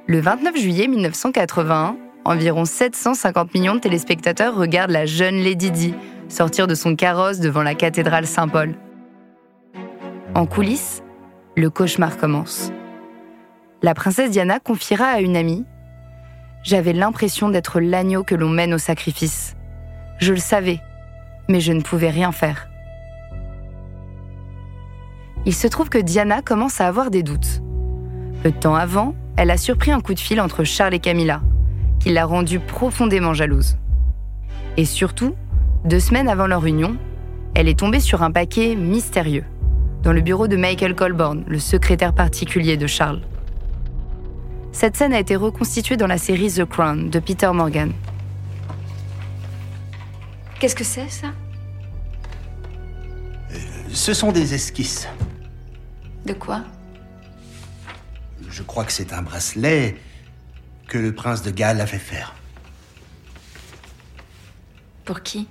Le 0.07 0.21
29 0.21 0.57
juillet 0.57 0.89
1981, 0.89 1.97
environ 2.25 2.65
750 2.65 3.55
millions 3.55 3.75
de 3.75 3.81
téléspectateurs 3.81 4.55
regardent 4.55 4.91
la 4.91 5.07
jeune 5.07 5.37
Lady 5.37 5.71
Di 5.71 5.95
sortir 6.33 6.67
de 6.67 6.75
son 6.75 6.97
carrosse 6.97 7.41
devant 7.41 7.63
la 7.63 7.75
cathédrale 7.75 8.27
Saint-Paul. 8.27 8.75
En 10.35 10.47
coulisses, 10.47 11.03
le 11.57 11.69
cauchemar 11.69 12.17
commence. 12.17 12.73
La 13.83 13.93
princesse 13.93 14.31
Diana 14.31 14.59
confiera 14.59 15.07
à 15.07 15.21
une 15.21 15.37
amie 15.37 15.67
J'avais 16.63 16.95
l'impression 16.95 17.51
d'être 17.51 17.81
l'agneau 17.81 18.25
que 18.25 18.35
l'on 18.35 18.49
mène 18.49 18.73
au 18.73 18.79
sacrifice. 18.79 19.57
Je 20.19 20.33
le 20.33 20.39
savais, 20.39 20.81
mais 21.49 21.61
je 21.61 21.73
ne 21.73 21.83
pouvais 21.83 22.11
rien 22.11 22.33
faire. 22.33 22.69
Il 25.45 25.55
se 25.55 25.67
trouve 25.67 25.91
que 25.91 25.99
Diana 25.99 26.41
commence 26.41 26.81
à 26.81 26.87
avoir 26.87 27.11
des 27.11 27.23
doutes. 27.23 27.61
Peu 28.43 28.53
de 28.53 28.57
temps 28.57 28.77
avant, 28.77 29.15
elle 29.37 29.51
a 29.51 29.59
surpris 29.59 29.93
un 29.93 30.01
coup 30.01 30.15
de 30.15 30.21
fil 30.21 30.41
entre 30.41 30.65
Charles 30.65 30.95
et 30.95 30.99
Camilla, 30.99 31.43
qui 32.01 32.11
l'a 32.11 32.25
rendue 32.25 32.61
profondément 32.61 33.35
jalouse. 33.35 33.77
Et 34.79 34.87
surtout, 34.87 35.35
deux 35.85 36.01
semaines 36.01 36.29
avant 36.29 36.47
leur 36.47 36.65
union, 36.65 36.97
elle 37.55 37.69
est 37.69 37.79
tombée 37.79 38.01
sur 38.01 38.23
un 38.23 38.31
paquet 38.31 38.77
mystérieux 38.77 39.45
dans 40.03 40.13
le 40.13 40.21
bureau 40.21 40.49
de 40.49 40.57
Michael 40.57 40.95
Colborne, 40.95 41.45
le 41.47 41.59
secrétaire 41.59 42.15
particulier 42.15 42.77
de 42.77 42.87
Charles. 42.87 43.23
Cette 44.73 44.97
scène 44.97 45.13
a 45.13 45.19
été 45.19 45.37
reconstituée 45.37 45.97
dans 45.97 46.07
la 46.07 46.19
série 46.19 46.51
The 46.51 46.65
Crown 46.65 47.11
de 47.11 47.19
Peter 47.19 47.51
Morgan. 47.53 47.93
Qu'est-ce 50.59 50.75
que 50.75 50.85
c'est, 50.85 51.09
ça? 51.09 51.29
Ce 53.93 54.15
sont 54.15 54.33
des 54.33 54.55
esquisses. 54.55 55.09
De 56.25 56.33
quoi? 56.33 56.63
Je 58.49 58.63
crois 58.63 58.85
que 58.85 58.93
c'est 58.93 59.13
un 59.13 59.23
bracelet 59.23 59.97
que 60.89 60.99
le 60.99 61.15
prince 61.15 61.43
de 61.43 61.51
Galles 61.51 61.81
a 61.81 61.87
fait 61.87 61.99
faire. 61.99 62.35
Pour 65.05 65.23
qui? 65.23 65.49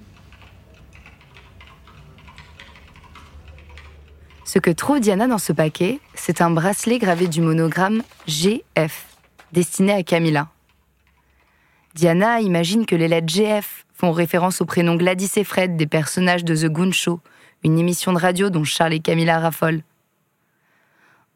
Ce 4.53 4.59
que 4.59 4.69
trouve 4.69 4.99
Diana 4.99 5.27
dans 5.27 5.37
ce 5.37 5.53
paquet, 5.53 6.01
c'est 6.13 6.41
un 6.41 6.49
bracelet 6.49 6.97
gravé 6.97 7.29
du 7.29 7.39
monogramme 7.39 8.03
GF, 8.27 9.05
destiné 9.53 9.93
à 9.93 10.03
Camilla. 10.03 10.49
Diana 11.95 12.41
imagine 12.41 12.85
que 12.85 12.97
les 12.97 13.07
lettres 13.07 13.33
GF 13.33 13.85
font 13.93 14.11
référence 14.11 14.59
au 14.59 14.65
prénom 14.65 14.95
Gladys 14.95 15.31
et 15.37 15.45
Fred 15.45 15.77
des 15.77 15.87
personnages 15.87 16.43
de 16.43 16.53
The 16.53 16.65
Goon 16.65 16.91
Show, 16.91 17.21
une 17.63 17.79
émission 17.79 18.11
de 18.11 18.17
radio 18.17 18.49
dont 18.49 18.65
Charles 18.65 18.91
et 18.91 18.99
Camilla 18.99 19.39
raffolent. 19.39 19.83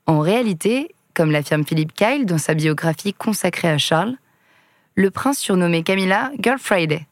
En 0.07 0.19
réalité, 0.19 0.93
comme 1.13 1.31
l'affirme 1.31 1.65
Philippe 1.65 1.93
Kyle 1.93 2.25
dans 2.25 2.37
sa 2.37 2.53
biographie 2.53 3.13
consacrée 3.13 3.69
à 3.69 3.77
Charles, 3.77 4.17
le 4.95 5.09
prince 5.09 5.37
surnommait 5.37 5.83
Camilla 5.83 6.33
Girl 6.37 6.59
Friday, 6.59 7.07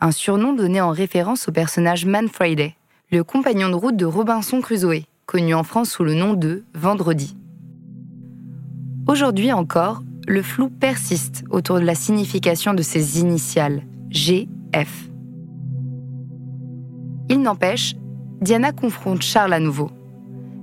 un 0.00 0.10
surnom 0.10 0.52
donné 0.52 0.80
en 0.80 0.90
référence 0.90 1.46
au 1.46 1.52
personnage 1.52 2.06
Man 2.06 2.28
Friday, 2.28 2.74
le 3.12 3.22
compagnon 3.22 3.68
de 3.68 3.76
route 3.76 3.96
de 3.96 4.04
Robinson 4.04 4.60
Crusoe, 4.60 5.04
connu 5.32 5.54
en 5.54 5.62
France 5.62 5.88
sous 5.88 6.04
le 6.04 6.12
nom 6.12 6.34
de 6.34 6.62
Vendredi. 6.74 7.38
Aujourd'hui 9.08 9.50
encore, 9.50 10.02
le 10.28 10.42
flou 10.42 10.68
persiste 10.68 11.44
autour 11.48 11.80
de 11.80 11.86
la 11.86 11.94
signification 11.94 12.74
de 12.74 12.82
ces 12.82 13.18
initiales, 13.18 13.82
G 14.10 14.46
F. 14.76 15.08
Il 17.30 17.40
n'empêche, 17.40 17.94
Diana 18.42 18.72
confronte 18.72 19.22
Charles 19.22 19.54
à 19.54 19.58
nouveau. 19.58 19.90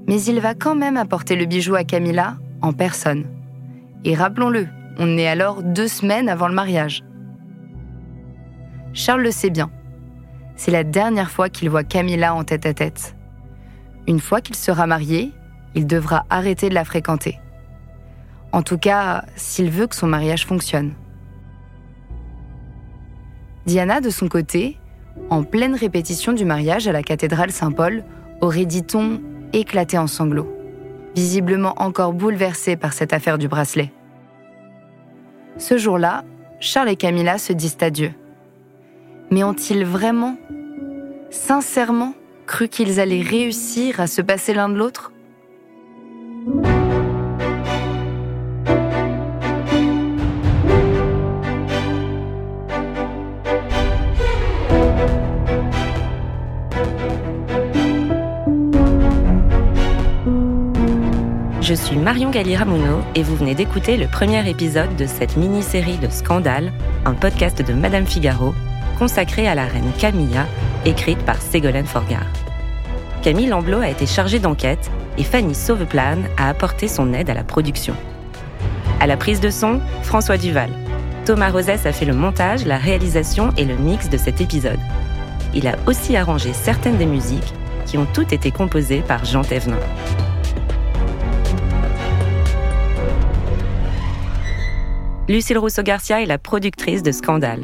Mais 0.07 0.21
il 0.21 0.39
va 0.39 0.53
quand 0.53 0.75
même 0.75 0.97
apporter 0.97 1.35
le 1.35 1.47
bijou 1.47 1.73
à 1.73 1.83
Camilla 1.83 2.37
en 2.61 2.71
personne. 2.71 3.25
Et 4.05 4.13
rappelons-le, 4.13 4.67
on 4.99 5.17
est 5.17 5.27
alors 5.27 5.63
deux 5.63 5.87
semaines 5.87 6.29
avant 6.29 6.47
le 6.47 6.53
mariage. 6.53 7.03
Charles 8.93 9.23
le 9.23 9.31
sait 9.31 9.49
bien. 9.49 9.71
C'est 10.55 10.69
la 10.69 10.83
dernière 10.83 11.31
fois 11.31 11.49
qu'il 11.49 11.71
voit 11.71 11.83
Camilla 11.83 12.35
en 12.35 12.43
tête 12.43 12.67
à 12.67 12.75
tête. 12.75 13.15
Une 14.09 14.19
fois 14.19 14.41
qu'il 14.41 14.55
sera 14.55 14.87
marié, 14.87 15.31
il 15.75 15.85
devra 15.85 16.25
arrêter 16.31 16.67
de 16.67 16.73
la 16.73 16.83
fréquenter. 16.83 17.39
En 18.51 18.63
tout 18.63 18.79
cas, 18.79 19.23
s'il 19.35 19.69
veut 19.69 19.85
que 19.85 19.95
son 19.95 20.07
mariage 20.07 20.47
fonctionne. 20.47 20.93
Diana, 23.67 24.01
de 24.01 24.09
son 24.09 24.27
côté, 24.27 24.79
en 25.29 25.43
pleine 25.43 25.75
répétition 25.75 26.33
du 26.33 26.43
mariage 26.43 26.87
à 26.87 26.91
la 26.91 27.03
cathédrale 27.03 27.51
Saint-Paul, 27.51 28.03
aurait, 28.41 28.65
dit-on, 28.65 29.21
éclaté 29.53 29.99
en 29.99 30.07
sanglots, 30.07 30.51
visiblement 31.15 31.75
encore 31.77 32.13
bouleversée 32.13 32.77
par 32.77 32.93
cette 32.93 33.13
affaire 33.13 33.37
du 33.37 33.47
bracelet. 33.47 33.93
Ce 35.57 35.77
jour-là, 35.77 36.23
Charles 36.59 36.89
et 36.89 36.95
Camilla 36.95 37.37
se 37.37 37.53
disent 37.53 37.77
adieu. 37.81 38.13
Mais 39.29 39.43
ont-ils 39.43 39.85
vraiment, 39.85 40.35
sincèrement, 41.29 42.15
cru 42.49 42.67
qu'ils 42.67 42.99
allaient 42.99 43.21
réussir 43.21 43.99
à 43.99 44.07
se 44.07 44.23
passer 44.23 44.55
l'un 44.55 44.69
de 44.69 44.73
l'autre 44.73 45.11
Je 61.61 61.75
suis 61.75 61.97
Marion 61.97 62.31
Galli-Ramuno 62.31 63.01
et 63.13 63.21
vous 63.21 63.35
venez 63.35 63.53
d'écouter 63.53 63.95
le 63.95 64.07
premier 64.07 64.49
épisode 64.49 64.95
de 64.95 65.05
cette 65.05 65.37
mini-série 65.37 65.99
de 65.99 66.09
Scandale, 66.09 66.73
un 67.05 67.13
podcast 67.13 67.61
de 67.61 67.73
Madame 67.73 68.07
Figaro 68.07 68.55
consacré 68.99 69.47
à 69.47 69.55
la 69.55 69.65
reine 69.65 69.91
Camilla, 69.97 70.45
écrite 70.85 71.19
par 71.19 71.41
Ségolène 71.41 71.85
Forgard. 71.85 72.27
Camille 73.23 73.47
Lamblot 73.47 73.79
a 73.79 73.89
été 73.89 74.05
chargée 74.05 74.39
d'enquête 74.39 74.91
et 75.17 75.23
Fanny 75.23 75.55
Sauveplane 75.55 76.25
a 76.37 76.49
apporté 76.49 76.89
son 76.89 77.13
aide 77.13 77.29
à 77.29 77.33
la 77.33 77.45
production. 77.45 77.95
À 78.99 79.07
la 79.07 79.15
prise 79.15 79.39
de 79.39 79.49
son, 79.49 79.79
François 80.03 80.37
Duval. 80.37 80.69
Thomas 81.25 81.49
Rosès 81.49 81.85
a 81.85 81.93
fait 81.93 82.05
le 82.05 82.13
montage, 82.13 82.65
la 82.65 82.77
réalisation 82.77 83.51
et 83.55 83.63
le 83.63 83.77
mix 83.77 84.09
de 84.09 84.17
cet 84.17 84.41
épisode. 84.41 84.79
Il 85.53 85.67
a 85.67 85.75
aussi 85.87 86.17
arrangé 86.17 86.51
certaines 86.51 86.97
des 86.97 87.05
musiques 87.05 87.53
qui 87.85 87.97
ont 87.97 88.07
toutes 88.13 88.33
été 88.33 88.51
composées 88.51 89.01
par 89.01 89.23
Jean 89.23 89.43
Thévenin. 89.43 89.79
Lucille 95.29 95.57
Rousseau-Garcia 95.57 96.21
est 96.21 96.25
la 96.25 96.37
productrice 96.37 97.03
de 97.03 97.11
Scandale 97.11 97.63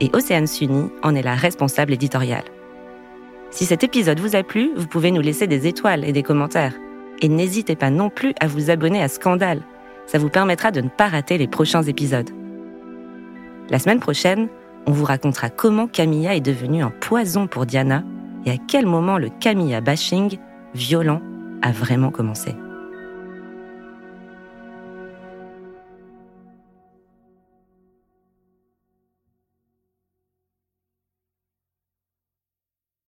et 0.00 0.10
Océane 0.12 0.46
Sunny 0.46 0.90
en 1.02 1.14
est 1.14 1.22
la 1.22 1.34
responsable 1.34 1.92
éditoriale. 1.92 2.44
Si 3.50 3.64
cet 3.66 3.84
épisode 3.84 4.20
vous 4.20 4.34
a 4.36 4.42
plu, 4.42 4.70
vous 4.76 4.86
pouvez 4.86 5.10
nous 5.10 5.20
laisser 5.20 5.46
des 5.46 5.66
étoiles 5.66 6.04
et 6.04 6.12
des 6.12 6.22
commentaires. 6.22 6.74
Et 7.22 7.28
n'hésitez 7.28 7.76
pas 7.76 7.90
non 7.90 8.10
plus 8.10 8.34
à 8.40 8.48
vous 8.48 8.70
abonner 8.70 9.02
à 9.02 9.08
Scandale. 9.08 9.62
Ça 10.06 10.18
vous 10.18 10.28
permettra 10.28 10.70
de 10.70 10.80
ne 10.80 10.88
pas 10.88 11.06
rater 11.06 11.38
les 11.38 11.46
prochains 11.46 11.82
épisodes. 11.82 12.30
La 13.70 13.78
semaine 13.78 14.00
prochaine, 14.00 14.48
on 14.86 14.92
vous 14.92 15.04
racontera 15.04 15.48
comment 15.48 15.86
Camilla 15.86 16.34
est 16.34 16.40
devenue 16.40 16.82
un 16.82 16.90
poison 16.90 17.46
pour 17.46 17.64
Diana 17.64 18.02
et 18.44 18.50
à 18.50 18.56
quel 18.68 18.86
moment 18.86 19.18
le 19.18 19.28
Camilla 19.40 19.80
bashing 19.80 20.38
violent 20.74 21.22
a 21.62 21.72
vraiment 21.72 22.10
commencé. 22.10 22.54